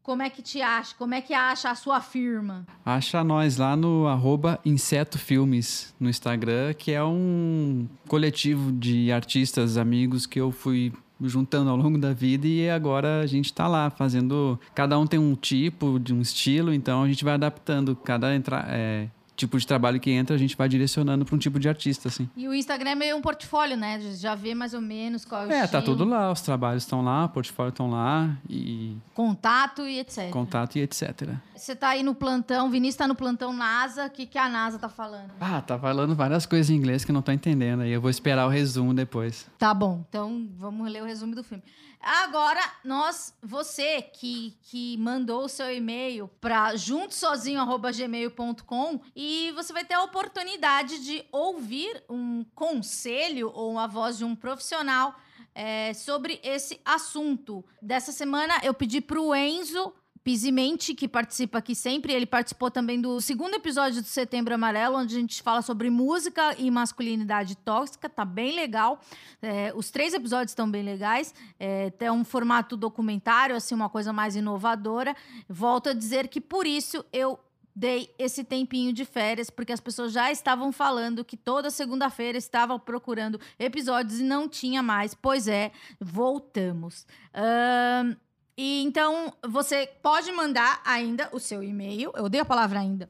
Como 0.03 0.23
é 0.23 0.29
que 0.31 0.41
te 0.41 0.61
acha? 0.61 0.95
Como 0.95 1.13
é 1.13 1.21
que 1.21 1.33
acha 1.33 1.69
a 1.69 1.75
sua 1.75 2.01
firma? 2.01 2.65
Acha 2.83 3.23
nós 3.23 3.57
lá 3.57 3.75
no 3.75 4.07
arroba 4.07 4.59
Inseto 4.65 5.19
Filmes 5.19 5.93
no 5.99 6.09
Instagram, 6.09 6.73
que 6.73 6.91
é 6.91 7.03
um 7.03 7.87
coletivo 8.07 8.71
de 8.71 9.11
artistas, 9.11 9.77
amigos 9.77 10.25
que 10.25 10.39
eu 10.41 10.51
fui 10.51 10.91
juntando 11.27 11.69
ao 11.69 11.77
longo 11.77 11.97
da 11.97 12.13
vida 12.13 12.47
e 12.47 12.69
agora 12.69 13.21
a 13.21 13.25
gente 13.25 13.53
tá 13.53 13.67
lá 13.67 13.89
fazendo. 13.89 14.59
Cada 14.73 14.97
um 14.97 15.05
tem 15.05 15.19
um 15.19 15.35
tipo, 15.35 15.99
de 15.99 16.13
um 16.13 16.21
estilo, 16.21 16.73
então 16.73 17.03
a 17.03 17.07
gente 17.07 17.23
vai 17.23 17.33
adaptando. 17.33 17.95
Cada 17.95 18.33
entra, 18.35 18.65
é, 18.69 19.07
tipo 19.41 19.57
de 19.59 19.65
trabalho 19.67 19.99
que 19.99 20.09
entra, 20.11 20.35
a 20.35 20.39
gente 20.39 20.55
vai 20.55 20.69
direcionando 20.69 21.25
para 21.25 21.35
um 21.35 21.37
tipo 21.37 21.59
de 21.59 21.67
artista, 21.67 22.07
assim. 22.07 22.29
E 22.37 22.47
o 22.47 22.53
Instagram 22.53 22.91
é 22.91 22.95
meio 22.95 23.17
um 23.17 23.21
portfólio, 23.21 23.75
né? 23.75 23.99
Já 24.15 24.35
vê 24.35 24.53
mais 24.55 24.73
ou 24.73 24.81
menos 24.81 25.25
qual 25.25 25.43
é 25.43 25.47
o 25.47 25.51
É, 25.51 25.67
tá 25.67 25.79
estilo, 25.79 25.97
tudo 25.97 26.09
lá, 26.09 26.31
os 26.31 26.41
trabalhos 26.41 26.83
estão 26.83 27.01
lá, 27.01 27.25
o 27.25 27.29
portfólio 27.29 27.69
estão 27.69 27.89
lá, 27.89 28.37
e 28.49 28.95
contato 29.13 29.87
e 29.87 29.99
etc. 29.99 30.29
contato 30.29 30.77
e 30.77 30.81
etc. 30.81 31.29
Você 31.55 31.75
tá 31.75 31.89
aí 31.89 32.03
no 32.03 32.15
plantão, 32.15 32.67
o 32.67 32.69
Vinícius 32.69 32.97
tá 32.97 33.07
no 33.07 33.15
plantão 33.15 33.53
NASA, 33.53 34.05
o 34.05 34.09
que, 34.09 34.25
que 34.25 34.37
a 34.37 34.47
NASA 34.49 34.79
tá 34.79 34.89
falando? 34.89 35.31
Ah, 35.39 35.61
tá 35.61 35.77
falando 35.77 36.15
várias 36.15 36.45
coisas 36.45 36.69
em 36.69 36.75
inglês 36.75 37.03
que 37.03 37.11
eu 37.11 37.13
não 37.13 37.21
tô 37.21 37.31
entendendo, 37.31 37.81
aí 37.81 37.91
eu 37.91 38.01
vou 38.01 38.09
esperar 38.09 38.45
o 38.45 38.49
resumo 38.49 38.93
depois. 38.93 39.47
Tá 39.57 39.73
bom, 39.73 40.03
então 40.09 40.47
vamos 40.57 40.89
ler 40.91 41.01
o 41.01 41.05
resumo 41.05 41.35
do 41.35 41.43
filme. 41.43 41.63
Agora, 42.01 42.59
nós, 42.83 43.37
você 43.43 44.01
que, 44.01 44.57
que 44.63 44.97
mandou 44.97 45.45
o 45.45 45.49
seu 45.49 45.71
e-mail 45.71 46.27
para 46.41 46.75
juntosozinho.gmail.com 46.75 48.99
e 49.15 49.51
você 49.51 49.71
vai 49.71 49.85
ter 49.85 49.93
a 49.93 50.03
oportunidade 50.03 51.05
de 51.05 51.23
ouvir 51.31 52.03
um 52.09 52.43
conselho 52.55 53.51
ou 53.53 53.77
a 53.77 53.85
voz 53.85 54.17
de 54.17 54.25
um 54.25 54.35
profissional 54.35 55.13
é, 55.53 55.93
sobre 55.93 56.39
esse 56.43 56.81
assunto. 56.83 57.63
Dessa 57.79 58.11
semana 58.11 58.59
eu 58.63 58.73
pedi 58.73 58.99
pro 58.99 59.35
Enzo 59.35 59.93
Pisimente, 60.23 60.93
que 60.93 61.07
participa 61.07 61.57
aqui 61.57 61.73
sempre, 61.73 62.13
ele 62.13 62.27
participou 62.27 62.69
também 62.69 63.01
do 63.01 63.19
segundo 63.19 63.55
episódio 63.55 64.03
do 64.03 64.07
Setembro 64.07 64.53
Amarelo, 64.53 64.97
onde 64.97 65.15
a 65.15 65.19
gente 65.19 65.41
fala 65.41 65.63
sobre 65.63 65.89
música 65.89 66.55
e 66.59 66.69
masculinidade 66.69 67.55
tóxica, 67.55 68.07
tá 68.07 68.23
bem 68.23 68.53
legal. 68.53 69.01
É, 69.41 69.73
os 69.75 69.89
três 69.89 70.13
episódios 70.13 70.51
estão 70.51 70.69
bem 70.69 70.83
legais, 70.83 71.33
é, 71.59 71.91
um 72.11 72.23
formato 72.23 72.77
documentário, 72.77 73.55
assim, 73.55 73.73
uma 73.73 73.89
coisa 73.89 74.13
mais 74.13 74.35
inovadora. 74.35 75.15
Volto 75.49 75.89
a 75.89 75.93
dizer 75.93 76.27
que 76.27 76.39
por 76.39 76.67
isso 76.67 77.03
eu 77.11 77.39
dei 77.75 78.13
esse 78.19 78.43
tempinho 78.43 78.93
de 78.93 79.05
férias, 79.05 79.49
porque 79.49 79.71
as 79.71 79.79
pessoas 79.79 80.11
já 80.11 80.31
estavam 80.31 80.71
falando 80.71 81.25
que 81.25 81.37
toda 81.37 81.69
segunda-feira 81.69 82.37
estavam 82.37 82.79
procurando 82.79 83.39
episódios 83.57 84.19
e 84.19 84.23
não 84.23 84.47
tinha 84.47 84.83
mais. 84.83 85.13
Pois 85.13 85.47
é, 85.47 85.71
voltamos. 85.99 87.05
Ahn, 87.33 88.15
e 88.57 88.83
então 88.83 89.33
você 89.47 89.89
pode 90.01 90.31
mandar 90.31 90.81
ainda 90.85 91.29
o 91.31 91.39
seu 91.39 91.63
e-mail. 91.63 92.11
Eu 92.15 92.25
odeio 92.25 92.43
a 92.43 92.45
palavra 92.45 92.79
ainda. 92.79 93.09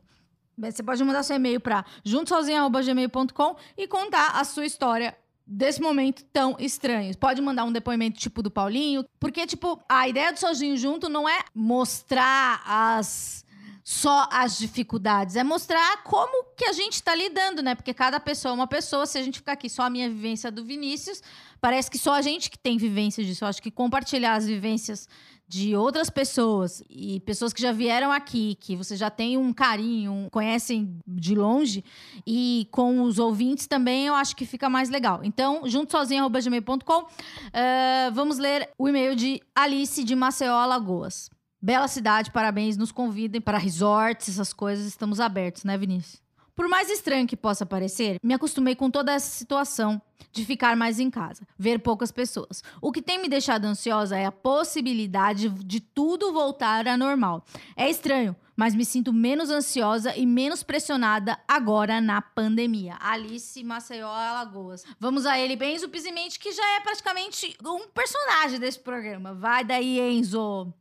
Você 0.58 0.84
pode 0.84 1.04
mandar 1.04 1.24
seu 1.24 1.36
e-mail 1.36 1.60
para 1.60 1.86
juntosozinho.gmail.com 2.04 3.56
e 3.78 3.88
contar 3.88 4.40
a 4.40 4.44
sua 4.44 4.66
história 4.66 5.18
desse 5.46 5.82
momento 5.82 6.24
tão 6.32 6.56
estranho. 6.60 7.16
Pode 7.18 7.42
mandar 7.42 7.64
um 7.64 7.72
depoimento 7.72 8.20
tipo 8.20 8.42
do 8.42 8.52
Paulinho, 8.52 9.06
porque 9.20 9.46
tipo, 9.46 9.82
a 9.90 10.08
ideia 10.08 10.32
do 10.32 10.40
sozinho 10.40 10.78
junto 10.78 11.10
não 11.10 11.28
é 11.28 11.40
mostrar 11.54 12.62
as 12.66 13.44
só 13.84 14.28
as 14.32 14.58
dificuldades, 14.58 15.36
é 15.36 15.44
mostrar 15.44 16.04
como 16.04 16.46
que 16.56 16.66
a 16.66 16.74
gente 16.74 17.02
tá 17.02 17.16
lidando, 17.16 17.62
né? 17.62 17.76
Porque 17.76 17.94
cada 17.94 18.20
pessoa 18.20 18.52
é 18.52 18.56
uma 18.56 18.68
pessoa, 18.68 19.06
se 19.06 19.18
a 19.18 19.24
gente 19.24 19.40
ficar 19.40 19.54
aqui 19.54 19.70
só 19.70 19.84
a 19.84 19.90
minha 19.90 20.10
vivência 20.10 20.52
do 20.52 20.64
Vinícius, 20.64 21.22
parece 21.60 21.90
que 21.90 21.98
só 21.98 22.14
a 22.14 22.22
gente 22.22 22.50
que 22.50 22.58
tem 22.58 22.78
vivência 22.78 23.24
disso. 23.24 23.44
Eu 23.44 23.48
acho 23.48 23.62
que 23.62 23.72
compartilhar 23.72 24.34
as 24.34 24.46
vivências 24.46 25.08
de 25.52 25.76
outras 25.76 26.10
pessoas 26.10 26.82
e 26.90 27.20
pessoas 27.22 27.52
que 27.52 27.62
já 27.62 27.74
vieram 27.74 28.10
aqui, 28.10 28.56
que 28.56 28.74
você 28.74 28.96
já 28.96 29.10
tem 29.10 29.38
um 29.38 29.52
carinho, 29.52 30.30
conhecem 30.32 30.98
de 31.06 31.36
longe, 31.36 31.84
e 32.26 32.70
com 32.72 33.02
os 33.02 33.20
ouvintes 33.20 33.68
também 33.68 34.08
eu 34.08 34.16
acho 34.16 34.34
que 34.34 34.46
fica 34.46 34.70
mais 34.70 34.90
legal. 34.90 35.20
Então, 35.24 35.68
juntosozinho.gmail.com, 35.68 37.06
eh, 37.52 38.10
vamos 38.14 38.38
ler 38.38 38.70
o 38.78 38.88
e-mail 38.88 39.14
de 39.14 39.42
Alice 39.54 40.02
de 40.06 40.16
Maceió, 40.16 40.56
Alagoas. 40.56 41.30
Bela 41.62 41.88
cidade, 41.88 42.32
parabéns. 42.32 42.76
Nos 42.76 42.92
convidem 42.92 43.40
para 43.40 43.58
resorts, 43.58 44.30
essas 44.30 44.52
coisas. 44.52 44.86
Estamos 44.86 45.20
abertos, 45.20 45.64
né, 45.64 45.78
Vinícius? 45.78 46.22
Por 46.56 46.68
mais 46.68 46.90
estranho 46.90 47.28
que 47.28 47.38
possa 47.38 47.66
parecer, 47.66 48.20
me 48.22 48.34
acostumei 48.34 48.76
com 48.76 48.90
toda 48.90 49.14
essa 49.14 49.30
situação 49.30 50.02
de 50.32 50.46
ficar 50.46 50.76
mais 50.76 51.00
em 51.00 51.10
casa, 51.10 51.48
ver 51.58 51.80
poucas 51.80 52.12
pessoas. 52.12 52.64
O 52.82 52.92
que 52.92 53.02
tem 53.02 53.22
me 53.22 53.30
deixado 53.30 53.66
ansiosa 53.66 54.18
é 54.18 54.26
a 54.26 54.32
possibilidade 54.32 55.50
de 55.50 55.80
tudo 55.80 56.32
voltar 56.32 56.88
a 56.88 56.98
normal. 56.98 57.44
É 57.76 57.90
estranho, 57.90 58.36
mas 58.56 58.76
me 58.76 58.86
sinto 58.86 59.14
menos 59.14 59.50
ansiosa 59.50 60.16
e 60.16 60.26
menos 60.26 60.62
pressionada 60.62 61.38
agora 61.48 62.02
na 62.02 62.22
pandemia. 62.22 62.96
Alice 63.00 63.64
Maceió 63.64 64.10
Alagoas. 64.10 64.84
Vamos 65.00 65.26
a 65.26 65.40
ele, 65.40 65.58
Enzo 65.66 65.90
Pizimente, 65.90 66.38
que 66.38 66.52
já 66.52 66.76
é 66.76 66.82
praticamente 66.82 67.56
um 67.66 67.88
personagem 67.88 68.60
desse 68.60 68.80
programa. 68.80 69.34
Vai 69.34 69.64
daí, 69.64 70.00
Enzo. 70.00 70.72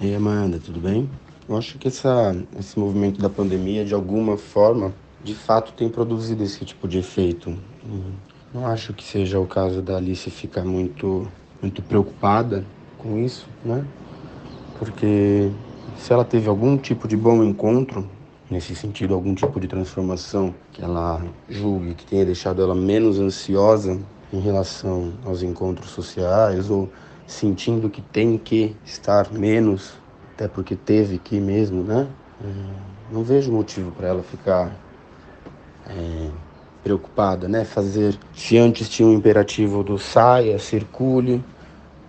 E 0.00 0.06
aí, 0.06 0.14
Amanda, 0.14 0.58
tudo 0.58 0.80
bem? 0.80 1.06
Eu 1.46 1.58
acho 1.58 1.76
que 1.76 1.86
essa, 1.86 2.34
esse 2.58 2.78
movimento 2.78 3.20
da 3.20 3.28
pandemia, 3.28 3.84
de 3.84 3.92
alguma 3.92 4.38
forma, 4.38 4.94
de 5.22 5.34
fato 5.34 5.74
tem 5.74 5.90
produzido 5.90 6.42
esse 6.42 6.64
tipo 6.64 6.88
de 6.88 7.00
efeito. 7.00 7.54
Não 8.54 8.66
acho 8.66 8.94
que 8.94 9.04
seja 9.04 9.38
o 9.38 9.46
caso 9.46 9.82
da 9.82 9.98
Alice 9.98 10.30
ficar 10.30 10.64
muito, 10.64 11.28
muito 11.60 11.82
preocupada 11.82 12.64
com 12.96 13.18
isso, 13.18 13.46
né? 13.62 13.84
Porque 14.78 15.50
se 15.98 16.10
ela 16.14 16.24
teve 16.24 16.48
algum 16.48 16.78
tipo 16.78 17.06
de 17.06 17.14
bom 17.14 17.44
encontro, 17.44 18.08
nesse 18.50 18.74
sentido, 18.74 19.12
algum 19.12 19.34
tipo 19.34 19.60
de 19.60 19.68
transformação 19.68 20.54
que 20.72 20.82
ela 20.82 21.22
julgue 21.46 21.92
que 21.92 22.06
tenha 22.06 22.24
deixado 22.24 22.62
ela 22.62 22.74
menos 22.74 23.18
ansiosa 23.18 24.00
em 24.32 24.40
relação 24.40 25.12
aos 25.26 25.42
encontros 25.42 25.90
sociais 25.90 26.70
ou 26.70 26.88
sentindo 27.30 27.88
que 27.88 28.02
tem 28.02 28.36
que 28.36 28.76
estar 28.84 29.32
menos, 29.32 29.92
até 30.34 30.48
porque 30.48 30.74
teve 30.74 31.16
que 31.18 31.38
mesmo, 31.38 31.82
né? 31.82 32.08
Não 33.12 33.22
vejo 33.22 33.52
motivo 33.52 33.92
para 33.92 34.08
ela 34.08 34.22
ficar 34.22 34.72
é, 35.88 36.28
preocupada, 36.82 37.48
né? 37.48 37.64
Fazer. 37.64 38.18
Se 38.34 38.58
antes 38.58 38.88
tinha 38.88 39.08
um 39.08 39.12
imperativo 39.12 39.82
do 39.84 39.96
saia, 39.96 40.58
circule, 40.58 41.42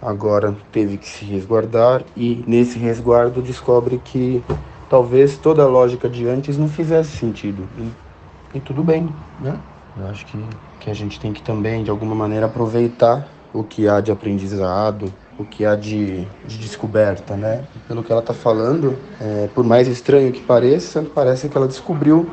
agora 0.01 0.55
teve 0.71 0.97
que 0.97 1.07
se 1.07 1.23
resguardar 1.23 2.03
e 2.17 2.43
nesse 2.47 2.79
resguardo 2.79 3.41
descobre 3.41 4.01
que 4.03 4.43
talvez 4.89 5.37
toda 5.37 5.63
a 5.63 5.67
lógica 5.67 6.09
de 6.09 6.27
antes 6.27 6.57
não 6.57 6.67
fizesse 6.67 7.15
sentido. 7.17 7.63
E, 7.77 8.57
e 8.57 8.59
tudo 8.59 8.83
bem, 8.83 9.07
né? 9.39 9.55
Eu 9.99 10.07
acho 10.07 10.25
que, 10.25 10.43
que 10.79 10.89
a 10.89 10.93
gente 10.95 11.19
tem 11.19 11.31
que 11.31 11.43
também, 11.43 11.83
de 11.83 11.91
alguma 11.91 12.15
maneira, 12.15 12.47
aproveitar 12.47 13.27
o 13.53 13.63
que 13.63 13.87
há 13.87 13.99
de 13.99 14.11
aprendizado, 14.11 15.11
o 15.37 15.43
que 15.43 15.65
há 15.65 15.75
de, 15.75 16.25
de 16.45 16.57
descoberta, 16.57 17.35
né? 17.35 17.63
Pelo 17.87 18.03
que 18.03 18.11
ela 18.11 18.21
está 18.21 18.33
falando, 18.33 18.97
é, 19.19 19.49
por 19.53 19.63
mais 19.63 19.87
estranho 19.87 20.31
que 20.31 20.41
pareça, 20.41 21.05
parece 21.13 21.49
que 21.49 21.57
ela 21.57 21.67
descobriu 21.67 22.29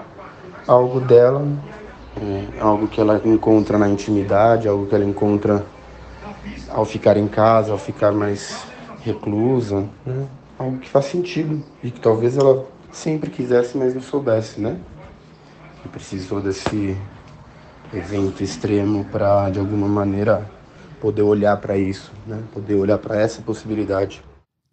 algo 0.67 1.01
dela, 1.01 1.47
é, 2.21 2.61
algo 2.61 2.87
que 2.87 3.01
ela 3.01 3.21
encontra 3.25 3.79
na 3.79 3.89
intimidade, 3.89 4.69
algo 4.69 4.87
que 4.87 4.95
ela 4.95 5.05
encontra 5.05 5.65
ao 6.69 6.85
ficar 6.85 7.17
em 7.17 7.27
casa, 7.27 7.73
ao 7.73 7.79
ficar 7.79 8.13
mais 8.13 8.65
reclusa, 9.03 9.87
né? 10.05 10.27
algo 10.59 10.79
que 10.79 10.89
faz 10.89 11.07
sentido 11.07 11.63
e 11.83 11.91
que 11.91 12.01
talvez 12.01 12.37
ela 12.37 12.67
sempre 12.93 13.31
quisesse, 13.31 13.77
mas 13.79 13.95
não 13.95 14.03
soubesse, 14.03 14.61
né? 14.61 14.79
Que 15.83 15.89
precisou 15.89 16.41
desse 16.41 16.97
evento 17.93 18.43
extremo 18.43 19.05
para 19.05 19.49
de 19.51 19.59
alguma 19.59 19.89
maneira 19.89 20.58
poder 21.01 21.23
olhar 21.23 21.57
para 21.57 21.77
isso, 21.77 22.13
né? 22.27 22.43
Poder 22.53 22.75
olhar 22.75 22.99
para 22.99 23.21
essa 23.21 23.43
possibilidade. 23.43 24.23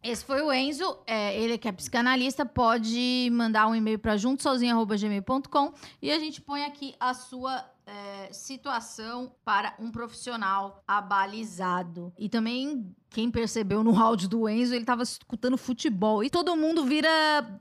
Esse 0.03 0.23
foi 0.23 0.39
o 0.43 0.53
Enzo, 0.53 0.99
é, 1.07 1.35
ele 1.35 1.57
que 1.57 1.67
é 1.67 1.71
psicanalista, 1.71 2.45
pode 2.45 3.27
mandar 3.31 3.65
um 3.65 3.73
e-mail 3.73 3.97
para 3.97 4.15
juntosozinho.gmail.com 4.15 5.73
e 5.99 6.11
a 6.11 6.19
gente 6.19 6.41
põe 6.41 6.63
aqui 6.63 6.93
a 6.99 7.11
sua 7.15 7.65
é, 7.87 8.31
situação 8.31 9.31
para 9.43 9.73
um 9.79 9.91
profissional 9.91 10.83
abalizado. 10.87 12.13
E 12.19 12.29
também, 12.29 12.95
quem 13.09 13.31
percebeu 13.31 13.83
no 13.83 13.99
áudio 13.99 14.27
do 14.29 14.47
Enzo, 14.47 14.73
ele 14.73 14.83
estava 14.83 15.01
escutando 15.01 15.57
futebol. 15.57 16.23
E 16.23 16.29
todo 16.29 16.55
mundo 16.55 16.85
vira 16.85 17.09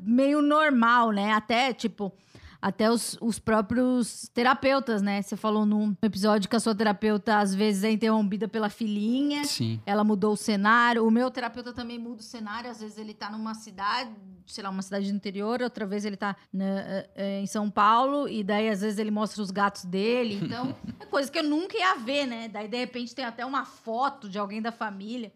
meio 0.01 0.43
normal, 0.43 1.13
né? 1.13 1.33
Até, 1.33 1.73
tipo, 1.73 2.13
até 2.65 2.91
os, 2.91 3.19
os 3.21 3.39
próprios 3.39 4.27
terapeutas, 4.33 5.03
né? 5.03 5.21
Você 5.21 5.37
falou 5.37 5.67
num 5.67 5.95
episódio 6.01 6.49
que 6.49 6.57
a 6.57 6.61
sua 6.61 6.75
terapeuta 6.75 7.37
às 7.37 7.55
vezes 7.55 7.85
é 7.85 7.91
interrompida 7.91 8.49
pela 8.49 8.71
filhinha. 8.71 9.45
Sim. 9.45 9.83
Ela 9.85 10.03
mudou 10.03 10.33
o 10.33 10.37
cenário. 10.37 11.07
O 11.07 11.11
meu 11.11 11.31
terapeuta 11.31 11.75
também 11.75 11.99
muda 11.99 12.21
o 12.21 12.25
cenário. 12.25 12.71
Às 12.71 12.81
vezes 12.81 12.97
ele 12.97 13.13
tá 13.13 13.31
numa 13.31 13.53
cidade, 13.53 14.11
sei 14.47 14.65
lá, 14.65 14.71
uma 14.71 14.81
cidade 14.81 15.11
do 15.11 15.15
interior, 15.15 15.61
outra 15.61 15.85
vez 15.85 16.07
ele 16.07 16.17
tá 16.17 16.35
né, 16.51 17.05
é, 17.15 17.39
em 17.39 17.47
São 17.47 17.69
Paulo, 17.69 18.27
e 18.27 18.43
daí 18.43 18.71
às 18.71 18.81
vezes 18.81 18.99
ele 18.99 19.11
mostra 19.11 19.43
os 19.43 19.51
gatos 19.51 19.85
dele. 19.85 20.41
Então, 20.43 20.75
é 20.99 21.05
coisa 21.05 21.31
que 21.31 21.39
eu 21.39 21.45
nunca 21.45 21.77
ia 21.77 21.97
ver, 21.97 22.25
né? 22.25 22.49
Daí, 22.49 22.67
de 22.67 22.79
repente, 22.79 23.15
tem 23.15 23.27
até 23.27 23.45
uma 23.45 23.67
foto 23.67 24.27
de 24.27 24.39
alguém 24.39 24.63
da 24.63 24.73
família. 24.73 25.31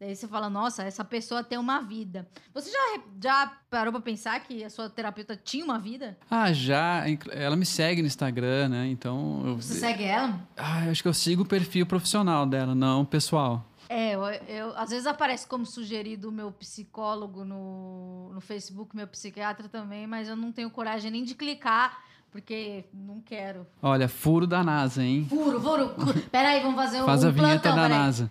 Daí 0.00 0.16
você 0.16 0.26
fala, 0.26 0.48
nossa, 0.48 0.82
essa 0.82 1.04
pessoa 1.04 1.44
tem 1.44 1.58
uma 1.58 1.82
vida. 1.82 2.26
Você 2.54 2.70
já, 2.70 3.02
já 3.22 3.52
parou 3.68 3.92
pra 3.92 4.00
pensar 4.00 4.40
que 4.40 4.64
a 4.64 4.70
sua 4.70 4.88
terapeuta 4.88 5.36
tinha 5.36 5.62
uma 5.62 5.78
vida? 5.78 6.16
Ah, 6.30 6.50
já. 6.54 7.04
Ela 7.30 7.54
me 7.54 7.66
segue 7.66 8.00
no 8.00 8.08
Instagram, 8.08 8.70
né? 8.70 8.86
Então. 8.86 9.42
Eu... 9.44 9.56
Você 9.56 9.74
segue 9.74 10.04
ela? 10.04 10.40
Ah, 10.56 10.86
eu 10.86 10.90
acho 10.90 11.02
que 11.02 11.08
eu 11.08 11.12
sigo 11.12 11.42
o 11.42 11.46
perfil 11.46 11.84
profissional 11.84 12.46
dela, 12.46 12.74
não 12.74 13.04
pessoal. 13.04 13.62
É, 13.90 14.14
eu, 14.14 14.24
eu, 14.24 14.74
às 14.74 14.88
vezes 14.88 15.06
aparece 15.06 15.46
como 15.46 15.66
sugerido 15.66 16.30
o 16.30 16.32
meu 16.32 16.50
psicólogo 16.50 17.44
no, 17.44 18.30
no 18.32 18.40
Facebook, 18.40 18.96
meu 18.96 19.06
psiquiatra 19.06 19.68
também, 19.68 20.06
mas 20.06 20.28
eu 20.28 20.36
não 20.36 20.50
tenho 20.50 20.70
coragem 20.70 21.10
nem 21.10 21.24
de 21.24 21.34
clicar, 21.34 21.98
porque 22.30 22.84
não 22.94 23.20
quero. 23.20 23.66
Olha, 23.82 24.08
furo 24.08 24.46
da 24.46 24.64
NASA, 24.64 25.02
hein? 25.02 25.26
Furo, 25.28 25.60
furo. 25.60 25.94
Peraí, 26.30 26.62
vamos 26.62 26.76
fazer 26.76 27.02
um 27.02 27.04
Faz 27.04 27.22
a 27.22 27.30
vinheta 27.30 27.60
plantão, 27.60 27.76
da. 27.76 27.88
NASA. 27.88 28.30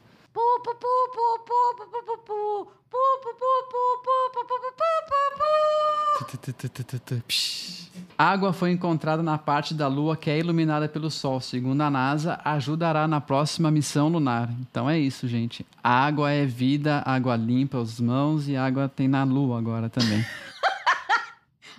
Água 8.17 8.51
foi 8.51 8.71
encontrada 8.71 9.23
na 9.23 9.37
parte 9.37 9.73
da 9.73 9.87
Lua 9.87 10.17
que 10.17 10.29
é 10.29 10.37
iluminada 10.37 10.89
pelo 10.89 11.09
Sol. 11.09 11.39
Segundo 11.39 11.81
a 11.81 11.89
NASA, 11.89 12.39
ajudará 12.43 13.07
na 13.07 13.21
próxima 13.21 13.71
missão 13.71 14.09
lunar. 14.09 14.49
Então 14.59 14.89
é 14.89 14.99
isso, 14.99 15.27
gente. 15.27 15.65
Água 15.83 16.29
é 16.29 16.45
vida, 16.45 17.01
água 17.05 17.35
limpa 17.35 17.79
as 17.81 17.99
mãos 17.99 18.47
e 18.47 18.55
água 18.55 18.89
tem 18.89 19.07
na 19.07 19.23
Lua 19.23 19.57
agora 19.57 19.89
também. 19.89 20.23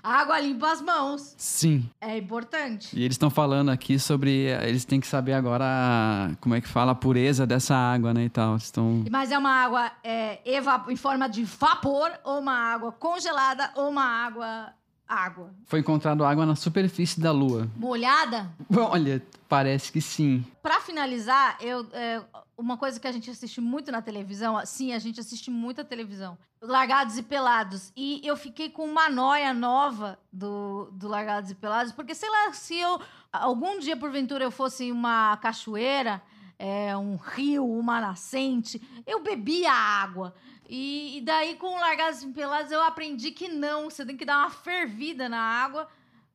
Água 0.03 0.41
limpa 0.41 0.71
as 0.73 0.81
mãos. 0.81 1.35
Sim. 1.37 1.89
É 2.01 2.17
importante. 2.17 2.97
E 2.99 3.03
eles 3.03 3.15
estão 3.15 3.31
falando 3.31 3.71
aqui 3.71 3.99
sobre. 3.99 4.31
Eles 4.31 4.85
têm 4.85 5.01
que 5.01 5.07
saber 5.07 5.33
agora 5.35 5.65
a- 5.67 6.31
como 6.41 6.55
é 6.55 6.61
que 6.61 6.69
fala 6.69 6.93
a 6.93 6.95
pureza 6.95 7.47
dessa 7.47 7.75
água, 7.75 8.13
né? 8.15 8.25
E 8.25 8.29
tal. 8.31 8.57
Estão. 8.57 9.05
Mas 9.11 9.31
é 9.31 9.39
uma 9.39 9.51
água 9.51 9.91
é, 10.03 10.39
eva- 10.45 10.85
em 10.89 10.97
forma 10.97 11.29
de 11.29 11.45
vapor, 11.45 12.11
ou 12.25 12.39
uma 12.41 12.55
água 12.55 12.93
congelada, 12.93 13.71
ou 13.77 13.89
uma 13.91 14.05
água. 14.05 14.73
Água. 15.11 15.53
Foi 15.65 15.81
encontrado 15.81 16.25
água 16.25 16.47
na 16.47 16.55
superfície 16.55 17.21
da 17.21 17.33
Lua. 17.33 17.69
Molhada? 17.77 18.49
Olha, 18.73 19.21
parece 19.49 19.91
que 19.91 20.01
sim. 20.01 20.45
Pra 20.63 20.81
finalizar, 20.81 21.57
eu, 21.61 21.85
é, 21.93 22.23
uma 22.57 22.77
coisa 22.77 23.01
que 23.01 23.09
a 23.09 23.13
gente 23.13 23.29
assiste 23.29 23.61
muito 23.61 23.91
na 23.91 24.01
televisão, 24.01 24.61
sim, 24.65 24.93
a 24.93 24.99
gente 25.01 25.19
assiste 25.19 25.51
muita 25.51 25.85
televisão. 25.85 26.39
Largados 26.63 27.19
e 27.19 27.23
Pelados. 27.23 27.93
E 27.97 28.21
eu 28.23 28.37
fiquei 28.37 28.71
com 28.71 28.85
uma 28.85 29.09
noia 29.09 29.53
nova 29.53 30.19
do, 30.33 30.91
do 30.93 31.09
Largados 31.09 31.51
e 31.51 31.55
Pelados, 31.55 31.93
porque 31.93 32.15
sei 32.15 32.31
lá, 32.31 32.53
se 32.53 32.77
eu 32.77 33.01
algum 33.33 33.79
dia, 33.81 33.97
porventura, 33.97 34.45
eu 34.45 34.51
fosse 34.51 34.85
em 34.85 34.93
uma 34.93 35.37
cachoeira, 35.39 36.23
é, 36.61 36.95
um 36.97 37.17
rio, 37.17 37.65
uma 37.67 38.01
nascente, 38.03 38.81
eu 39.07 39.23
bebia 39.23 39.73
água. 39.73 40.35
E, 40.69 41.17
e 41.17 41.21
daí, 41.23 41.57
com 41.57 41.67
o 41.75 41.81
Largados 41.81 42.23
e 42.23 42.29
Pelados, 42.29 42.71
eu 42.71 42.83
aprendi 42.83 43.31
que 43.31 43.49
não, 43.49 43.89
você 43.91 44.05
tem 44.05 44.17
que 44.17 44.25
dar 44.27 44.39
uma 44.39 44.51
fervida 44.51 45.29
na 45.29 45.41
água. 45.41 45.89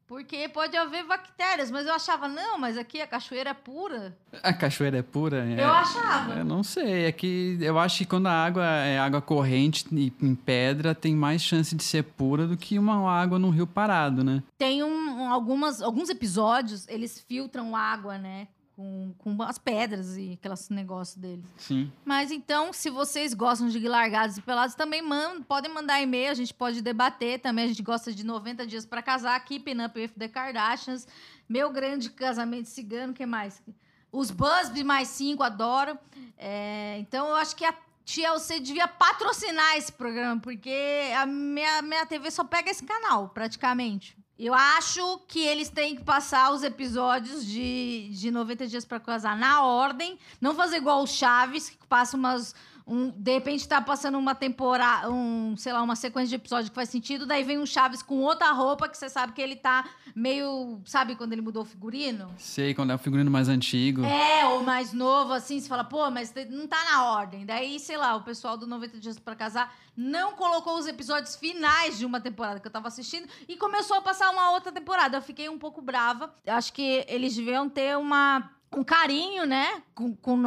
Porque 0.07 0.47
pode 0.49 0.77
haver 0.77 1.03
bactérias, 1.03 1.71
mas 1.71 1.88
eu 1.88 1.93
achava, 1.93 2.27
não, 2.27 2.59
mas 2.59 2.77
aqui 2.77 3.01
a 3.01 3.07
cachoeira 3.07 3.49
é 3.49 3.53
pura. 3.55 4.15
A 4.43 4.53
cachoeira 4.53 4.99
é 4.99 5.01
pura? 5.01 5.43
É, 5.43 5.63
Eu 5.63 5.67
achava. 5.71 6.33
Eu 6.35 6.45
não 6.45 6.61
sei. 6.61 7.05
É 7.05 7.11
que 7.11 7.57
eu 7.59 7.79
acho 7.79 7.97
que 7.99 8.05
quando 8.05 8.27
a 8.27 8.31
água 8.45 8.63
é 8.63 8.99
água 8.99 9.19
corrente 9.19 9.83
e 9.91 10.13
em 10.21 10.35
pedra, 10.35 10.93
tem 10.93 11.15
mais 11.15 11.41
chance 11.41 11.75
de 11.75 11.83
ser 11.83 12.03
pura 12.03 12.45
do 12.45 12.55
que 12.55 12.77
uma 12.77 13.11
água 13.11 13.39
num 13.39 13.49
rio 13.49 13.65
parado, 13.65 14.23
né? 14.23 14.43
Tem 14.59 14.83
um, 14.83 15.23
um- 15.23 15.33
algumas, 15.33 15.81
alguns 15.81 16.09
episódios, 16.11 16.88
eles 16.88 17.19
filtram 17.19 17.75
água, 17.75 18.15
né? 18.19 18.47
Com, 18.75 19.13
com 19.17 19.41
as 19.41 19.57
pedras 19.57 20.17
e 20.17 20.33
aqueles 20.33 20.67
negócios 20.69 21.15
deles. 21.15 21.45
Sim. 21.57 21.89
Mas 22.03 22.29
então, 22.29 22.73
se 22.73 22.89
vocês 22.89 23.33
gostam 23.33 23.69
de 23.69 23.79
largados 23.88 24.38
e 24.38 24.41
pelados, 24.41 24.75
também 24.75 25.01
mandam, 25.01 25.41
podem 25.43 25.71
mandar 25.73 26.01
e-mail, 26.01 26.29
a 26.29 26.33
gente 26.33 26.53
pode 26.53 26.81
debater 26.81 27.39
também. 27.39 27.63
A 27.63 27.67
gente 27.69 27.81
gosta 27.81 28.11
de 28.11 28.25
90 28.25 28.67
dias 28.67 28.85
pra 28.85 29.01
casar, 29.01 29.39
Keeping 29.45 29.81
Up 29.81 29.97
with 29.97 30.09
the 30.19 30.27
Kardashians, 30.27 31.07
Meu 31.47 31.71
Grande 31.71 32.09
Casamento 32.09 32.67
Cigano, 32.67 33.13
o 33.13 33.15
que 33.15 33.25
mais? 33.25 33.63
Os 34.11 34.29
Busby 34.29 34.83
mais 34.83 35.07
cinco, 35.07 35.41
adoro. 35.41 35.97
É, 36.38 36.97
então, 36.99 37.29
eu 37.29 37.35
acho 37.35 37.55
que 37.55 37.63
a- 37.63 37.73
tia, 38.03 38.33
você 38.33 38.59
devia 38.59 38.88
patrocinar 38.89 39.77
esse 39.77 39.91
programa, 39.91 40.39
porque 40.41 41.11
a 41.17 41.25
minha, 41.25 41.81
minha 41.81 42.05
TV 42.05 42.29
só 42.29 42.43
pega 42.43 42.69
esse 42.69 42.83
canal, 42.85 43.29
praticamente. 43.29 44.17
Eu 44.37 44.53
acho 44.53 45.19
que 45.29 45.39
eles 45.39 45.69
têm 45.69 45.95
que 45.95 46.03
passar 46.03 46.51
os 46.51 46.61
episódios 46.61 47.45
de, 47.45 48.09
de 48.11 48.29
90 48.29 48.67
Dias 48.67 48.83
pra 48.83 48.99
Casar 48.99 49.37
na 49.37 49.63
ordem. 49.63 50.19
Não 50.41 50.53
fazer 50.53 50.77
igual 50.77 51.01
o 51.01 51.07
Chaves, 51.07 51.69
que 51.69 51.87
passa 51.87 52.17
umas. 52.17 52.53
Um, 52.87 53.09
de 53.09 53.33
repente 53.33 53.67
tá 53.67 53.81
passando 53.81 54.17
uma 54.17 54.35
temporada, 54.35 55.09
um, 55.11 55.57
sei 55.57 55.73
lá, 55.73 55.81
uma 55.81 55.95
sequência 55.95 56.29
de 56.29 56.35
episódio 56.35 56.69
que 56.69 56.75
faz 56.75 56.89
sentido, 56.89 57.25
daí 57.25 57.43
vem 57.43 57.57
um 57.57 57.65
Chaves 57.65 58.03
com 58.03 58.19
outra 58.19 58.51
roupa 58.51 58.87
que 58.87 58.95
você 58.95 59.09
sabe 59.09 59.33
que 59.33 59.41
ele 59.41 59.55
tá 59.55 59.85
meio. 60.15 60.79
Sabe 60.85 61.15
quando 61.15 61.33
ele 61.33 61.41
mudou 61.41 61.63
o 61.63 61.65
figurino? 61.65 62.29
Sei, 62.37 62.75
quando 62.75 62.91
é 62.91 62.95
o 62.95 62.99
figurino 62.99 63.31
mais 63.31 63.49
antigo. 63.49 64.03
É, 64.05 64.45
ou 64.45 64.63
mais 64.63 64.93
novo, 64.93 65.33
assim, 65.33 65.59
você 65.59 65.67
fala, 65.67 65.83
pô, 65.83 66.11
mas 66.11 66.33
não 66.49 66.67
tá 66.67 66.77
na 66.91 67.11
ordem. 67.11 67.45
Daí, 67.45 67.79
sei 67.79 67.97
lá, 67.97 68.15
o 68.15 68.21
pessoal 68.21 68.55
do 68.55 68.67
90 68.67 68.99
Dias 68.99 69.17
pra 69.17 69.35
Casar 69.35 69.73
não 69.97 70.33
colocou 70.33 70.77
os 70.77 70.87
episódios 70.87 71.35
finais 71.35 71.97
de 71.97 72.05
uma 72.05 72.19
temporada 72.19 72.59
que 72.59 72.67
eu 72.67 72.71
tava 72.71 72.87
assistindo 72.87 73.27
e 73.47 73.55
começou 73.55 73.97
a 73.97 74.01
passar 74.01 74.29
uma 74.29 74.51
outra 74.51 74.71
temporada. 74.71 75.17
Eu 75.17 75.21
fiquei 75.21 75.47
um 75.49 75.57
pouco 75.57 75.81
brava. 75.81 76.33
Eu 76.45 76.53
acho 76.53 76.73
que 76.73 77.05
eles 77.07 77.35
deviam 77.35 77.69
ter 77.69 77.97
uma. 77.97 78.51
Um 78.75 78.83
carinho, 78.83 79.45
né? 79.45 79.81
Com, 79.93 80.15
com, 80.15 80.43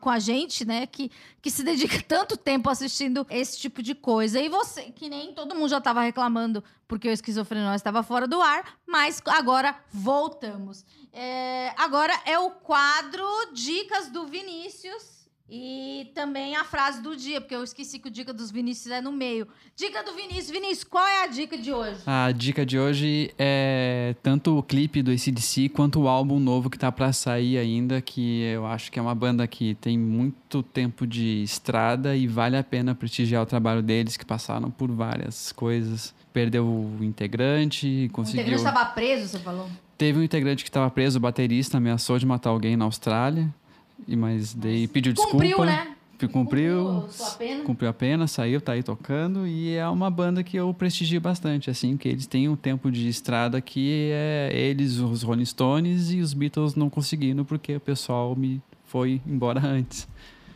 com 0.00 0.10
a 0.10 0.18
gente, 0.18 0.64
né? 0.64 0.86
Que, 0.86 1.10
que 1.40 1.50
se 1.50 1.62
dedica 1.62 2.00
tanto 2.06 2.36
tempo 2.36 2.68
assistindo 2.68 3.26
esse 3.30 3.58
tipo 3.58 3.82
de 3.82 3.94
coisa. 3.94 4.38
E 4.38 4.48
você, 4.48 4.82
que 4.90 5.08
nem 5.08 5.32
todo 5.32 5.54
mundo 5.54 5.68
já 5.68 5.80
tava 5.80 6.02
reclamando 6.02 6.62
porque 6.86 7.08
o 7.08 7.12
esquizofrenóis 7.12 7.76
estava 7.76 8.02
fora 8.02 8.26
do 8.26 8.42
ar, 8.42 8.78
mas 8.86 9.22
agora 9.26 9.74
voltamos. 9.92 10.84
É, 11.12 11.72
agora 11.76 12.12
é 12.24 12.38
o 12.38 12.50
quadro 12.50 13.24
Dicas 13.52 14.08
do 14.08 14.26
Vinícius. 14.26 15.19
E 15.52 16.12
também 16.14 16.54
a 16.54 16.62
frase 16.62 17.02
do 17.02 17.16
dia, 17.16 17.40
porque 17.40 17.54
eu 17.56 17.64
esqueci 17.64 17.98
que 17.98 18.06
o 18.06 18.10
dica 18.10 18.32
dos 18.32 18.52
Vinícius 18.52 18.92
é 18.92 19.00
no 19.00 19.10
meio. 19.10 19.48
Dica 19.74 20.02
do 20.04 20.12
Vinícius. 20.12 20.50
Vinícius, 20.50 20.84
qual 20.84 21.04
é 21.04 21.24
a 21.24 21.26
dica 21.26 21.58
de 21.58 21.72
hoje? 21.72 21.98
A 22.06 22.30
dica 22.30 22.64
de 22.64 22.78
hoje 22.78 23.34
é 23.36 24.14
tanto 24.22 24.56
o 24.56 24.62
clipe 24.62 25.02
do 25.02 25.10
ACDC 25.10 25.68
quanto 25.70 26.00
o 26.02 26.08
álbum 26.08 26.38
novo 26.38 26.70
que 26.70 26.78
tá 26.78 26.92
pra 26.92 27.12
sair 27.12 27.58
ainda, 27.58 28.00
que 28.00 28.42
eu 28.42 28.64
acho 28.64 28.92
que 28.92 28.98
é 29.00 29.02
uma 29.02 29.14
banda 29.14 29.44
que 29.48 29.74
tem 29.74 29.98
muito 29.98 30.62
tempo 30.62 31.04
de 31.04 31.42
estrada 31.42 32.14
e 32.16 32.28
vale 32.28 32.56
a 32.56 32.62
pena 32.62 32.94
prestigiar 32.94 33.42
o 33.42 33.46
trabalho 33.46 33.82
deles, 33.82 34.16
que 34.16 34.24
passaram 34.24 34.70
por 34.70 34.88
várias 34.92 35.50
coisas. 35.50 36.14
Perdeu 36.32 36.64
o 36.64 37.02
integrante, 37.02 38.06
O 38.08 38.12
conseguiu. 38.14 38.42
integrante 38.42 38.64
estava 38.68 38.84
preso, 38.92 39.26
você 39.28 39.38
falou? 39.40 39.68
Teve 39.98 40.18
um 40.18 40.22
integrante 40.22 40.62
que 40.64 40.70
estava 40.70 40.88
preso, 40.90 41.18
o 41.18 41.20
baterista, 41.20 41.76
ameaçou 41.76 42.18
de 42.18 42.24
matar 42.24 42.48
alguém 42.50 42.74
na 42.76 42.86
Austrália, 42.86 43.52
e 44.06 44.16
mas 44.16 44.54
daí 44.54 44.86
pediu 44.88 45.12
desculpa. 45.12 45.32
Cumpriu, 45.38 45.64
né? 45.64 45.96
Cumpriu, 46.32 47.08
pena. 47.38 47.64
cumpriu 47.64 47.88
a 47.88 47.94
pena, 47.94 48.26
saiu, 48.26 48.60
tá 48.60 48.72
aí 48.72 48.82
tocando 48.82 49.46
e 49.46 49.74
é 49.74 49.88
uma 49.88 50.10
banda 50.10 50.42
que 50.44 50.54
eu 50.54 50.72
prestigio 50.74 51.18
bastante, 51.18 51.70
assim, 51.70 51.96
que 51.96 52.06
eles 52.08 52.26
têm 52.26 52.46
um 52.46 52.56
tempo 52.56 52.90
de 52.90 53.08
estrada 53.08 53.58
que 53.58 54.10
é 54.12 54.50
eles, 54.52 54.98
os 54.98 55.22
Rolling 55.22 55.46
Stones 55.46 56.10
e 56.10 56.20
os 56.20 56.34
Beatles 56.34 56.74
não 56.74 56.90
conseguiram 56.90 57.42
porque 57.42 57.76
o 57.76 57.80
pessoal 57.80 58.36
me 58.36 58.60
foi 58.84 59.22
embora 59.26 59.60
antes. 59.64 60.06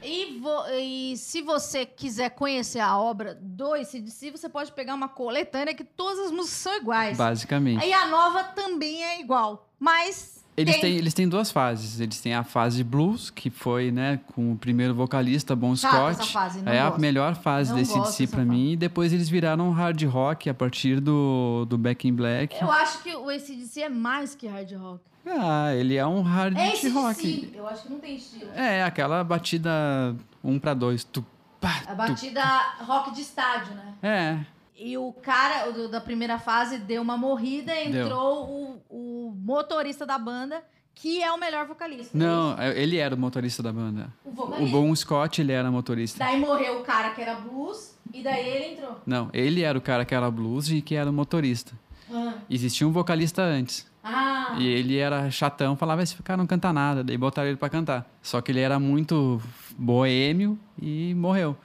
E, 0.02 0.38
vo- 0.38 0.66
e 0.78 1.16
se 1.16 1.40
você 1.40 1.86
quiser 1.86 2.28
conhecer 2.32 2.80
a 2.80 2.98
obra 2.98 3.34
do 3.40 3.72
ACDC, 3.72 4.32
você 4.32 4.50
pode 4.50 4.70
pegar 4.70 4.94
uma 4.94 5.08
coletânea 5.08 5.72
que 5.72 5.82
todas 5.82 6.26
as 6.26 6.30
músicas 6.30 6.58
são 6.58 6.76
iguais. 6.76 7.16
Basicamente. 7.16 7.82
E 7.86 7.90
a 7.90 8.06
nova 8.08 8.44
também 8.44 9.02
é 9.02 9.18
igual. 9.18 9.66
Mas. 9.80 10.43
Eles 10.56 10.76
têm, 10.80 10.92
eles 10.96 11.12
têm 11.14 11.28
duas 11.28 11.50
fases. 11.50 11.98
Eles 12.00 12.20
têm 12.20 12.32
a 12.34 12.44
fase 12.44 12.84
blues, 12.84 13.28
que 13.30 13.50
foi, 13.50 13.90
né, 13.90 14.20
com 14.34 14.52
o 14.52 14.56
primeiro 14.56 14.94
vocalista, 14.94 15.56
Bon 15.56 15.74
Scott. 15.74 16.30
fase, 16.32 16.62
é 16.64 16.78
a 16.78 16.88
gosto. 16.90 17.00
melhor 17.00 17.34
fase 17.34 17.70
Não 17.70 17.78
desse 17.78 17.98
DC 18.00 18.26
pra 18.28 18.38
fase. 18.38 18.48
mim. 18.50 18.72
E 18.72 18.76
depois 18.76 19.12
eles 19.12 19.28
viraram 19.28 19.70
hard 19.72 20.02
rock 20.04 20.48
a 20.48 20.54
partir 20.54 21.00
do, 21.00 21.64
do 21.68 21.76
Back 21.76 22.06
in 22.06 22.12
Black. 22.14 22.56
Eu 22.60 22.70
acho 22.70 23.02
que 23.02 23.14
o 23.16 23.28
ACDC 23.28 23.82
é 23.82 23.88
mais 23.88 24.34
que 24.36 24.46
hard 24.46 24.72
rock. 24.74 25.00
Ah, 25.26 25.74
ele 25.74 25.96
é 25.96 26.06
um 26.06 26.20
hard 26.22 26.56
É 26.56 26.68
ACDC. 26.68 26.88
rock. 26.90 27.52
Eu 27.54 27.66
acho 27.66 27.82
que 27.84 27.90
não 27.90 27.98
tem 27.98 28.14
estilo. 28.16 28.50
É, 28.54 28.84
aquela 28.84 29.24
batida 29.24 30.14
um 30.42 30.58
pra 30.58 30.74
dois. 30.74 31.02
Tu, 31.02 31.24
pá, 31.60 31.82
A 31.86 31.92
tu. 31.92 31.96
batida 31.96 32.42
rock 32.86 33.12
de 33.14 33.22
estádio, 33.22 33.74
né? 33.74 33.94
É, 34.02 34.38
E 34.76 34.98
o 34.98 35.12
cara 35.12 35.68
o 35.68 35.72
do- 35.72 35.88
da 35.88 36.00
primeira 36.00 36.38
fase 36.38 36.78
deu 36.78 37.00
uma 37.00 37.16
morrida, 37.16 37.72
entrou 37.80 38.44
o, 38.48 38.82
o 39.28 39.34
motorista 39.36 40.04
da 40.04 40.18
banda, 40.18 40.62
que 40.94 41.22
é 41.22 41.30
o 41.32 41.38
melhor 41.38 41.66
vocalista. 41.66 42.16
não, 42.16 42.56
ele 42.74 42.96
era 42.98 43.14
o 43.14 43.18
motorista 43.18 43.62
da 43.62 43.72
banda. 43.72 44.12
O 44.24 44.30
O 44.30 44.32
vocalista. 44.32 44.70
Bon 44.76 44.94
Scott, 44.96 45.40
ele 45.40 45.52
era 45.52 45.70
motorista. 45.70 46.18
Daí 46.18 46.38
morreu 46.40 46.80
o 46.80 46.82
cara 46.84 47.10
que 47.10 47.20
era 47.22 47.34
blues, 47.36 47.96
e 48.12 48.22
daí 48.22 48.48
ele 48.48 48.72
entrou. 48.74 49.00
Não, 49.06 49.30
ele 49.32 49.62
era 49.62 49.76
o 49.78 49.80
cara 49.80 50.04
que 50.04 50.14
era 50.14 50.30
blues 50.30 50.68
e 50.70 50.80
que 50.82 50.94
era 50.96 51.08
o 51.08 51.12
motorista. 51.12 51.72
Ah. 52.12 52.34
Existia 52.50 52.86
um 52.86 52.92
vocalista 52.92 53.42
antes. 53.42 53.86
Ah. 54.02 54.56
E 54.58 54.66
ele 54.66 54.98
era 54.98 55.30
chatão, 55.30 55.74
falava, 55.76 56.02
esse 56.02 56.14
cara 56.22 56.36
não 56.36 56.46
canta 56.46 56.72
nada. 56.72 57.02
Daí 57.02 57.16
botaram 57.16 57.48
ele 57.48 57.56
pra 57.56 57.68
cantar. 57.70 58.06
Só 58.22 58.40
que 58.40 58.52
ele 58.52 58.60
era 58.60 58.78
muito 58.78 59.40
boêmio 59.78 60.58
e 60.80 61.14
morreu. 61.14 61.56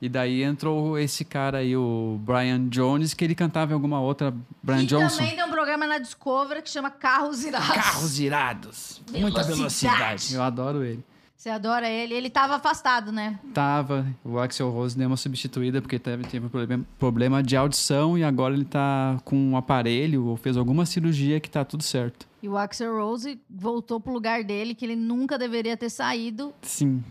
E 0.00 0.08
daí 0.08 0.42
entrou 0.42 0.98
esse 0.98 1.24
cara 1.24 1.58
aí, 1.58 1.74
o 1.76 2.18
Brian 2.20 2.68
Jones, 2.68 3.14
que 3.14 3.24
ele 3.24 3.34
cantava 3.34 3.72
em 3.72 3.74
alguma 3.74 4.00
outra. 4.00 4.34
Brian 4.62 4.82
e 4.82 4.86
Johnson. 4.86 5.18
também 5.18 5.34
tem 5.34 5.44
um 5.44 5.50
programa 5.50 5.86
na 5.86 5.98
Discovery 5.98 6.60
que 6.62 6.68
chama 6.70 6.90
Carros 6.90 7.44
Irados. 7.44 7.68
Carros 7.74 8.20
irados. 8.20 9.02
Muita 9.10 9.42
Velocidade. 9.42 9.56
velocidade. 9.56 10.34
Eu 10.34 10.42
adoro 10.42 10.84
ele. 10.84 11.02
Você 11.36 11.50
adora 11.50 11.88
ele. 11.88 12.12
Ele 12.14 12.28
tava 12.28 12.56
afastado, 12.56 13.12
né? 13.12 13.38
Tava, 13.54 14.06
o 14.24 14.38
Axel 14.38 14.70
Rose 14.70 14.96
deu 14.98 15.06
uma 15.06 15.16
substituída 15.16 15.80
porque 15.80 15.98
teve, 15.98 16.24
teve 16.24 16.46
um 16.46 16.48
problema, 16.48 16.84
problema 16.98 17.42
de 17.42 17.56
audição 17.56 18.18
e 18.18 18.24
agora 18.24 18.52
ele 18.52 18.64
tá 18.64 19.18
com 19.24 19.36
um 19.36 19.56
aparelho 19.56 20.26
ou 20.26 20.36
fez 20.36 20.56
alguma 20.56 20.84
cirurgia 20.84 21.38
que 21.38 21.48
tá 21.48 21.64
tudo 21.64 21.82
certo. 21.82 22.26
E 22.42 22.48
o 22.48 22.56
Axel 22.56 22.94
Rose 22.96 23.40
voltou 23.48 24.00
pro 24.00 24.12
lugar 24.12 24.44
dele, 24.44 24.74
que 24.74 24.84
ele 24.84 24.96
nunca 24.96 25.38
deveria 25.38 25.76
ter 25.76 25.88
saído. 25.90 26.52
Sim. 26.62 27.02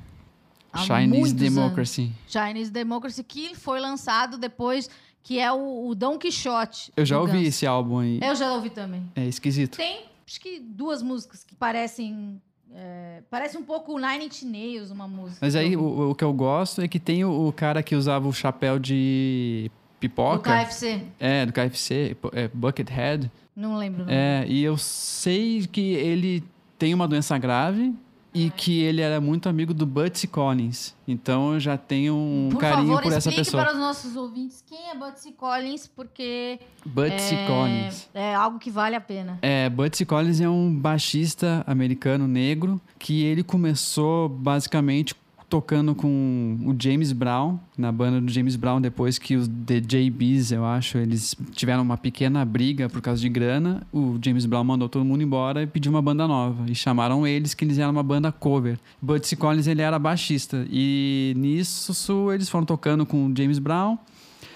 Chinese 0.77 1.33
Democracy. 1.33 2.11
Chinese 2.27 2.71
Democracy, 2.71 3.23
que 3.23 3.55
foi 3.55 3.79
lançado 3.79 4.37
depois, 4.37 4.89
que 5.23 5.39
é 5.39 5.51
o, 5.51 5.87
o 5.87 5.95
Don 5.95 6.17
Quixote. 6.17 6.91
Eu 6.95 7.05
já 7.05 7.15
do 7.15 7.21
ouvi 7.21 7.37
Guns. 7.39 7.47
esse 7.47 7.65
álbum 7.65 7.99
aí. 7.99 8.19
Eu 8.21 8.35
já 8.35 8.53
ouvi 8.53 8.69
também. 8.69 9.03
É 9.15 9.25
esquisito. 9.25 9.77
Tem, 9.77 10.05
acho 10.27 10.39
que 10.39 10.59
duas 10.59 11.01
músicas 11.01 11.43
que 11.43 11.55
parecem... 11.55 12.41
é, 12.73 13.21
parece 13.29 13.57
um 13.57 13.63
pouco 13.63 13.97
Nine 13.99 14.25
Inch 14.25 14.43
Nails, 14.43 14.91
uma 14.91 15.07
música. 15.07 15.39
Mas 15.41 15.55
aí 15.55 15.75
o, 15.75 16.11
o 16.11 16.15
que 16.15 16.23
eu 16.23 16.33
gosto 16.33 16.81
é 16.81 16.87
que 16.87 16.99
tem 16.99 17.23
o, 17.25 17.47
o 17.47 17.51
cara 17.53 17.81
que 17.81 17.95
usava 17.95 18.27
o 18.27 18.33
chapéu 18.33 18.77
de 18.77 19.71
Do 19.71 19.99
pipoca. 19.99 20.63
KFC. 20.65 21.01
É, 21.19 21.45
do 21.45 21.53
KFC, 21.53 22.15
é, 22.33 22.47
Buckethead. 22.53 23.31
Não 23.55 23.77
lembro. 23.77 24.05
É, 24.07 24.45
e 24.47 24.63
eu 24.63 24.77
sei 24.77 25.65
que 25.65 25.81
ele 25.93 26.43
tem 26.77 26.93
uma 26.93 27.07
doença 27.07 27.37
grave 27.37 27.93
e 28.35 28.49
que 28.49 28.81
ele 28.81 29.01
era 29.01 29.21
muito 29.21 29.47
amigo 29.47 29.73
do 29.73 29.85
Butsy 29.85 30.27
Collins. 30.27 30.93
Então 31.07 31.53
eu 31.53 31.59
já 31.61 31.77
tenho 31.77 32.13
um 32.13 32.49
por 32.51 32.59
carinho 32.59 32.87
favor, 32.87 33.03
por 33.03 33.13
essa 33.13 33.29
explique 33.29 33.45
pessoa. 33.45 33.63
para 33.63 33.73
os 33.73 33.79
nossos 33.79 34.17
ouvintes 34.17 34.61
quem 34.67 34.89
é 34.89 34.95
Butsy 34.95 35.31
Collins, 35.31 35.87
porque 35.87 36.59
Butsy 36.85 37.35
é, 37.35 37.47
Collins. 37.47 38.09
é 38.13 38.35
algo 38.35 38.59
que 38.59 38.69
vale 38.69 38.93
a 38.93 38.99
pena. 39.01 39.39
É, 39.41 39.69
Butsy 39.69 40.05
Collins 40.05 40.41
é 40.41 40.49
um 40.49 40.75
baixista 40.75 41.63
americano 41.65 42.27
negro 42.27 42.81
que 42.99 43.23
ele 43.23 43.41
começou 43.41 44.27
basicamente 44.27 45.15
tocando 45.49 45.93
com 45.93 46.57
o 46.65 46.75
James 46.81 47.11
Brown, 47.11 47.59
na 47.77 47.91
banda 47.91 48.19
do 48.19 48.31
James 48.31 48.55
Brown, 48.55 48.81
depois 48.81 49.17
que 49.17 49.35
os 49.35 49.47
The 49.47 49.79
JBs, 49.79 50.51
eu 50.51 50.65
acho, 50.65 50.97
eles 50.97 51.35
tiveram 51.51 51.83
uma 51.83 51.97
pequena 51.97 52.43
briga 52.43 52.89
por 52.89 53.01
causa 53.01 53.21
de 53.21 53.29
grana. 53.29 53.85
O 53.93 54.17
James 54.23 54.45
Brown 54.45 54.63
mandou 54.63 54.89
todo 54.89 55.05
mundo 55.05 55.21
embora 55.21 55.63
e 55.63 55.67
pediu 55.67 55.91
uma 55.91 56.01
banda 56.01 56.27
nova. 56.27 56.69
E 56.69 56.75
chamaram 56.75 57.25
eles 57.25 57.53
que 57.53 57.63
eles 57.63 57.77
eram 57.77 57.91
uma 57.91 58.03
banda 58.03 58.31
cover. 58.31 58.79
Butsy 59.01 59.35
Collins, 59.35 59.67
ele 59.67 59.81
era 59.81 59.99
baixista. 59.99 60.65
E 60.69 61.33
nisso 61.37 62.31
eles 62.31 62.49
foram 62.49 62.65
tocando 62.65 63.05
com 63.05 63.27
o 63.27 63.33
James 63.35 63.59
Brown. 63.59 63.97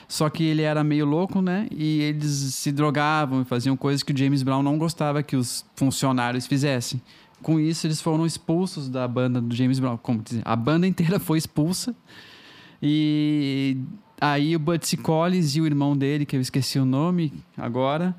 Só 0.08 0.28
que 0.28 0.44
ele 0.44 0.64
era 0.64 0.84
meio 0.84 1.06
louco, 1.06 1.40
né? 1.40 1.68
E 1.70 2.02
eles 2.02 2.32
se 2.56 2.72
drogavam 2.72 3.44
e 3.44 3.46
faziam 3.46 3.78
coisas 3.78 4.02
que 4.02 4.12
o 4.12 4.18
James 4.18 4.42
Brown 4.42 4.64
não 4.64 4.76
gostava 4.76 5.22
que 5.22 5.36
os 5.36 5.64
funcionários 5.76 6.48
fizessem. 6.48 7.00
Com 7.42 7.60
isso, 7.60 7.88
eles 7.88 8.02
foram 8.02 8.26
expulsos 8.26 8.90
da 8.90 9.08
banda 9.08 9.40
do 9.40 9.56
James 9.56 9.80
Brown. 9.80 9.98
Como 9.98 10.22
dizer, 10.22 10.42
a 10.46 10.56
banda 10.56 10.86
inteira 10.88 11.20
foi 11.20 11.38
expulsa. 11.38 11.96
E 12.82 13.78
aí 14.20 14.56
o 14.56 14.60
Butsy 14.60 14.98
Collins 14.98 15.56
e 15.56 15.62
o 15.62 15.66
irmão 15.66 15.96
dele, 15.96 16.26
que 16.26 16.36
eu 16.36 16.42
esqueci 16.42 16.80
o 16.80 16.86
nome 16.86 17.34
agora, 17.58 18.16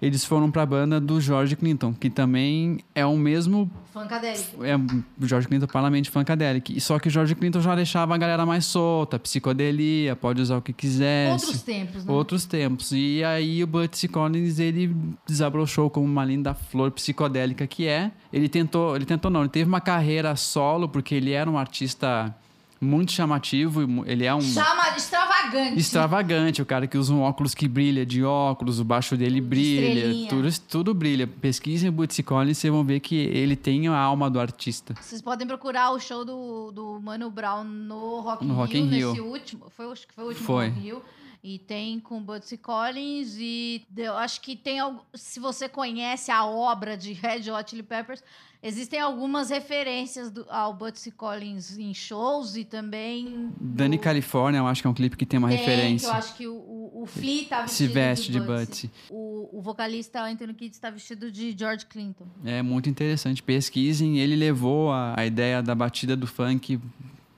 eles 0.00 0.24
foram 0.24 0.50
pra 0.50 0.66
banda 0.66 1.00
do 1.00 1.20
George 1.20 1.56
Clinton, 1.56 1.94
que 1.94 2.10
também 2.10 2.80
é 2.94 3.04
o 3.06 3.16
mesmo 3.16 3.70
Funkadelic. 3.92 4.44
é 4.62 4.76
o 4.76 5.26
George 5.26 5.48
Clinton 5.48 5.66
Parlamento 5.66 6.10
Funkadelic. 6.10 6.76
E 6.76 6.80
Só 6.80 6.98
que 6.98 7.08
o 7.08 7.10
George 7.10 7.34
Clinton 7.34 7.60
já 7.60 7.74
deixava 7.74 8.14
a 8.14 8.18
galera 8.18 8.44
mais 8.44 8.66
solta, 8.66 9.18
psicodelia, 9.18 10.14
pode 10.14 10.42
usar 10.42 10.58
o 10.58 10.62
que 10.62 10.72
quiser. 10.72 11.32
Outros 11.32 11.62
tempos, 11.62 12.04
né? 12.04 12.12
Outros 12.12 12.44
tempos. 12.44 12.92
E 12.92 13.24
aí 13.24 13.64
o 13.64 13.66
Butsy 13.66 14.08
Collins, 14.08 14.58
ele 14.58 14.94
desabrochou 15.26 15.88
como 15.88 16.06
uma 16.06 16.24
linda 16.24 16.52
flor 16.52 16.90
psicodélica 16.90 17.66
que 17.66 17.86
é. 17.86 18.10
Ele 18.32 18.48
tentou, 18.48 18.94
ele 18.94 19.06
tentou 19.06 19.30
não, 19.30 19.40
ele 19.40 19.48
teve 19.48 19.66
uma 19.66 19.80
carreira 19.80 20.36
solo 20.36 20.88
porque 20.88 21.14
ele 21.14 21.32
era 21.32 21.50
um 21.50 21.56
artista 21.56 22.34
Muito 22.80 23.12
chamativo. 23.12 23.82
e 23.82 24.10
Ele 24.10 24.24
é 24.24 24.34
um. 24.34 24.40
Chama 24.40 24.96
extravagante. 24.96 25.78
Extravagante, 25.78 26.62
o 26.62 26.66
cara 26.66 26.86
que 26.86 26.98
usa 26.98 27.12
um 27.12 27.22
óculos 27.22 27.54
que 27.54 27.66
brilha 27.66 28.04
de 28.04 28.22
óculos, 28.22 28.78
o 28.80 28.84
baixo 28.84 29.16
dele 29.16 29.40
brilha, 29.40 30.28
tudo, 30.28 30.48
tudo 30.68 30.94
brilha. 30.94 31.26
Pesquisem 31.26 31.90
Bootsy 31.90 32.22
Collins, 32.22 32.58
vocês 32.58 32.72
vão 32.72 32.84
ver 32.84 33.00
que 33.00 33.14
ele 33.16 33.56
tem 33.56 33.88
a 33.88 33.96
alma 33.96 34.28
do 34.30 34.38
artista. 34.38 34.94
Vocês 35.00 35.22
podem 35.22 35.46
procurar 35.46 35.90
o 35.92 35.98
show 35.98 36.24
do, 36.24 36.70
do 36.72 37.00
Mano 37.00 37.30
Brown 37.30 37.64
no 37.64 38.20
Rock 38.20 38.44
in 38.44 38.48
No 38.48 38.54
Rock 38.54 38.78
in 38.78 38.88
Rio. 38.88 39.10
nesse 39.10 39.20
último. 39.20 39.66
Foi, 39.76 39.90
acho 39.90 40.06
que 40.06 40.14
foi 40.14 40.24
o 40.24 40.28
último 40.28 40.46
Foi. 40.46 40.68
Rock 40.68 40.80
Rio. 40.80 41.02
E 41.44 41.60
tem 41.60 42.00
com 42.00 42.20
Bootsy 42.20 42.56
Collins 42.56 43.36
e 43.38 43.86
eu 43.96 44.16
acho 44.16 44.40
que 44.40 44.56
tem 44.56 44.80
algo, 44.80 45.00
se 45.14 45.38
você 45.38 45.68
conhece 45.68 46.28
a 46.32 46.44
obra 46.44 46.96
de 46.96 47.12
Red 47.12 47.48
Hot 47.52 47.70
Chili 47.70 47.84
Peppers, 47.84 48.20
existem 48.66 49.00
algumas 49.00 49.50
referências 49.50 50.30
do, 50.30 50.44
ao 50.50 50.74
Bootsy 50.74 51.10
Collins 51.10 51.78
em 51.78 51.94
shows 51.94 52.56
e 52.56 52.64
também 52.64 53.50
Dani 53.60 53.96
do- 53.96 54.02
California, 54.02 54.58
eu 54.58 54.66
acho 54.66 54.82
que 54.82 54.86
é 54.86 54.90
um 54.90 54.94
clipe 54.94 55.16
que 55.16 55.24
tem 55.26 55.38
uma 55.38 55.48
tem, 55.48 55.56
referência. 55.58 56.06
Eu 56.08 56.12
acho 56.12 56.34
que 56.36 56.46
o, 56.46 56.54
o, 56.54 57.02
o 57.02 57.06
Flea 57.06 57.44
tá 57.48 57.62
vestido 57.62 57.76
Se 57.76 57.86
veste 57.86 58.32
de. 58.32 58.40
Bootsy. 58.40 58.90
O, 59.10 59.58
o 59.58 59.62
vocalista 59.62 60.22
Anthony 60.22 60.54
Kidd 60.54 60.74
está 60.74 60.90
vestido 60.90 61.30
de 61.30 61.54
George 61.58 61.86
Clinton. 61.86 62.26
É 62.44 62.62
muito 62.62 62.88
interessante. 62.88 63.42
Pesquisem. 63.42 64.18
Ele 64.18 64.36
levou 64.36 64.90
a, 64.92 65.14
a 65.18 65.24
ideia 65.26 65.62
da 65.62 65.74
batida 65.74 66.16
do 66.16 66.26
funk 66.26 66.78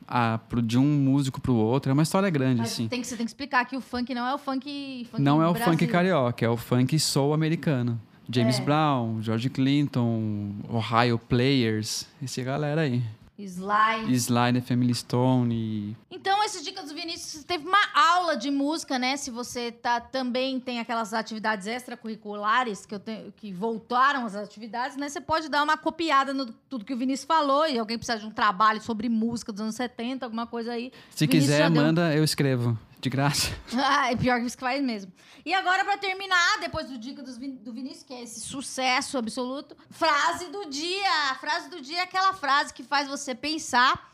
a, 0.06 0.38
pro, 0.38 0.62
de 0.62 0.78
um 0.78 0.84
músico 0.86 1.40
pro 1.40 1.54
outro. 1.54 1.90
É 1.90 1.92
uma 1.92 2.02
história 2.02 2.30
grande, 2.30 2.60
Mas 2.60 2.72
assim. 2.72 2.88
tem 2.88 3.00
que, 3.00 3.06
você 3.06 3.16
tem 3.16 3.26
que 3.26 3.30
explicar 3.30 3.64
que 3.66 3.76
o 3.76 3.80
funk 3.80 4.14
não 4.14 4.26
é 4.26 4.34
o 4.34 4.38
funk. 4.38 5.06
funk 5.10 5.22
Não 5.22 5.42
é 5.42 5.46
o 5.48 5.52
Brasil. 5.52 5.72
funk 5.72 5.86
carioca, 5.86 6.44
é 6.44 6.48
o 6.48 6.56
funk 6.56 6.98
soul 6.98 7.34
americano. 7.34 8.00
James 8.30 8.58
É. 8.58 8.62
Brown, 8.62 9.22
George 9.22 9.48
Clinton, 9.50 10.52
Ohio 10.68 11.18
Players, 11.18 12.06
essa 12.22 12.42
galera 12.42 12.82
aí. 12.82 13.02
Slide. 13.40 14.12
Slide, 14.16 14.60
Family 14.62 14.92
Stone 14.92 15.54
e 15.54 15.96
Então, 16.10 16.42
esse 16.42 16.60
Dica 16.64 16.82
dos 16.82 16.90
Vinícius 16.90 17.44
teve 17.44 17.64
uma 17.68 17.78
aula 17.94 18.36
de 18.36 18.50
música, 18.50 18.98
né? 18.98 19.16
Se 19.16 19.30
você 19.30 19.70
tá, 19.70 20.00
também 20.00 20.58
tem 20.58 20.80
aquelas 20.80 21.14
atividades 21.14 21.68
extracurriculares 21.68 22.84
que, 22.84 22.92
eu 22.94 22.98
tenho, 22.98 23.32
que 23.36 23.52
voltaram 23.52 24.26
as 24.26 24.34
atividades, 24.34 24.96
né? 24.96 25.08
Você 25.08 25.20
pode 25.20 25.48
dar 25.48 25.62
uma 25.62 25.76
copiada 25.76 26.34
no 26.34 26.46
tudo 26.68 26.84
que 26.84 26.92
o 26.92 26.96
Vinícius 26.96 27.26
falou 27.28 27.64
e 27.64 27.78
alguém 27.78 27.96
precisa 27.96 28.18
de 28.18 28.26
um 28.26 28.30
trabalho 28.32 28.82
sobre 28.82 29.08
música 29.08 29.52
dos 29.52 29.60
anos 29.60 29.76
70, 29.76 30.26
alguma 30.26 30.46
coisa 30.46 30.72
aí. 30.72 30.90
Se 31.10 31.24
Vinícius 31.24 31.44
quiser, 31.54 31.70
deu- 31.70 31.80
manda, 31.82 32.12
eu 32.14 32.24
escrevo. 32.24 32.76
De 33.00 33.08
graça. 33.08 33.50
Ah, 33.76 34.10
é 34.10 34.16
pior 34.16 34.40
que 34.40 34.46
isso 34.46 34.56
que 34.56 34.62
faz 34.62 34.82
mesmo. 34.82 35.12
E 35.44 35.54
agora, 35.54 35.84
pra 35.84 35.96
terminar, 35.96 36.58
depois 36.60 36.88
do 36.88 36.98
Dica 36.98 37.22
Vin- 37.38 37.56
do 37.56 37.72
Vinícius, 37.72 38.02
que 38.02 38.12
é 38.12 38.22
esse 38.22 38.40
sucesso 38.40 39.16
absoluto, 39.18 39.76
frase 39.90 40.46
do 40.50 40.68
dia. 40.68 41.30
A 41.30 41.34
frase 41.36 41.70
do 41.70 41.80
dia 41.80 41.98
é 41.98 42.02
aquela 42.02 42.32
frase 42.32 42.72
que 42.74 42.82
faz 42.82 43.06
você 43.08 43.34
pensar 43.34 44.10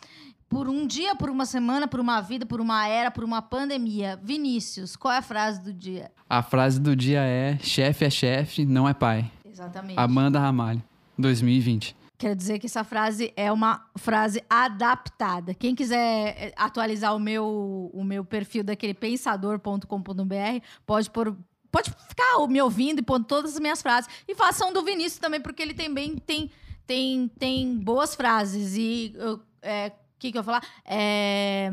por 0.49 0.69
um 0.69 0.87
dia, 0.87 1.15
por 1.17 1.31
uma 1.31 1.47
semana, 1.47 1.89
por 1.89 1.99
uma 1.99 2.21
vida, 2.21 2.45
por 2.45 2.61
uma 2.61 2.87
era, 2.87 3.11
por 3.11 3.25
uma 3.25 3.41
pandemia. 3.41 4.21
Vinícius, 4.23 4.95
qual 4.97 5.13
é 5.15 5.19
a 5.19 5.23
frase 5.23 5.61
do 5.63 5.73
dia? 5.73 6.13
A 6.29 6.43
frase 6.43 6.79
do 6.79 6.95
dia 6.95 7.21
é: 7.23 7.59
chefe 7.63 8.05
é 8.05 8.11
chefe, 8.11 8.65
não 8.67 8.89
é 8.89 8.93
pai. 8.95 9.31
Exatamente. 9.45 9.99
Amanda 9.99 10.39
Ramalho, 10.39 10.83
2020. 11.19 11.97
Quero 12.17 12.37
dizer 12.37 12.59
que 12.61 12.67
essa 12.67 12.85
frase 12.85 13.33
é 13.37 13.51
uma 13.51 13.85
frase 13.97 14.43
adaptada. 14.49 15.53
Quem 15.53 15.75
quiser 15.75 16.29
eh, 16.39 16.53
atualizar 16.57 17.15
o 17.15 17.19
meu, 17.19 17.91
o 17.93 18.05
meu 18.05 18.25
perfil 18.25 18.63
daquele 18.63 18.95
pensador.com.br, 18.95 20.65
pode 20.87 21.11
pôr. 21.11 21.37
Pode 21.71 21.91
ficar 21.91 22.47
me 22.49 22.63
ouvindo 22.63 23.01
e 23.01 23.03
pondo 23.03 23.25
todas 23.25 23.55
as 23.55 23.59
minhas 23.61 23.83
frases. 23.83 24.09
E 24.29 24.35
façam 24.37 24.73
do 24.73 24.85
Vinícius 24.85 25.19
também, 25.19 25.41
porque 25.41 25.61
ele 25.61 25.75
também 25.75 26.17
tem, 26.19 26.49
tem, 26.87 27.27
tem 27.37 27.77
boas 27.81 28.15
frases. 28.15 28.77
E 28.77 29.13
eu- 29.17 29.41
é, 29.61 29.89
o 29.89 29.93
que, 30.21 30.31
que 30.31 30.39
eu 30.39 30.41
ia 30.41 30.45
falar? 30.45 30.63
É, 30.85 31.69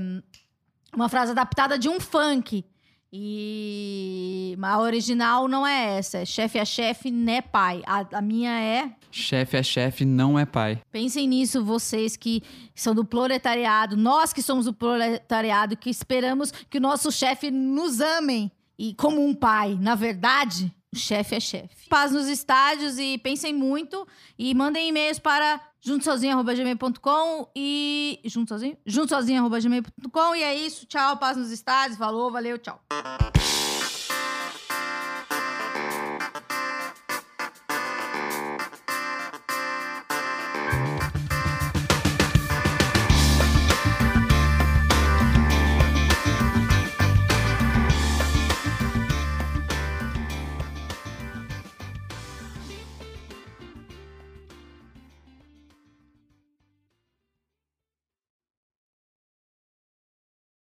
uma 0.95 1.07
frase 1.07 1.33
adaptada 1.33 1.77
de 1.77 1.87
um 1.87 1.99
funk. 1.99 2.65
E 3.13 4.57
a 4.61 4.79
original 4.79 5.47
não 5.47 5.67
é 5.67 5.97
essa. 5.97 6.19
É 6.19 6.25
chefe 6.25 6.57
é 6.57 6.65
chefe, 6.65 7.11
né, 7.11 7.41
pai. 7.41 7.83
A, 7.85 8.05
a 8.17 8.21
minha 8.21 8.51
é 8.61 8.91
Chefe 9.11 9.57
é 9.57 9.63
chefe, 9.63 10.05
não 10.05 10.39
é 10.39 10.45
pai. 10.45 10.81
Pensem 10.89 11.27
nisso, 11.27 11.63
vocês 11.63 12.15
que 12.15 12.41
são 12.73 12.95
do 12.95 13.03
proletariado, 13.03 13.97
nós 13.97 14.31
que 14.31 14.41
somos 14.41 14.65
do 14.65 14.73
proletariado, 14.73 15.75
que 15.75 15.89
esperamos 15.89 16.51
que 16.69 16.77
o 16.77 16.81
nosso 16.81 17.11
chefe 17.11 17.51
nos 17.51 17.99
amem 17.99 18.49
e 18.79 18.93
como 18.93 19.23
um 19.23 19.33
pai. 19.33 19.77
Na 19.79 19.95
verdade, 19.95 20.73
o 20.93 20.97
chefe 20.97 21.35
é 21.35 21.39
chefe. 21.39 21.89
Paz 21.89 22.13
nos 22.13 22.27
estádios 22.27 22.97
e 22.97 23.17
pensem 23.17 23.53
muito 23.53 24.07
e 24.39 24.53
mandem 24.53 24.87
e-mails 24.87 25.19
para 25.19 25.59
juntosozinho.gmail.com 25.81 27.49
e 27.55 28.19
junto 28.25 28.49
sozinho? 28.49 28.77
juntosozinho.gmail.com 28.85 30.35
e 30.35 30.43
é 30.43 30.55
isso. 30.55 30.85
Tchau, 30.85 31.17
paz 31.17 31.37
nos 31.37 31.51
estádios. 31.51 31.97
Falou, 31.97 32.31
valeu, 32.31 32.57
tchau. 32.57 32.81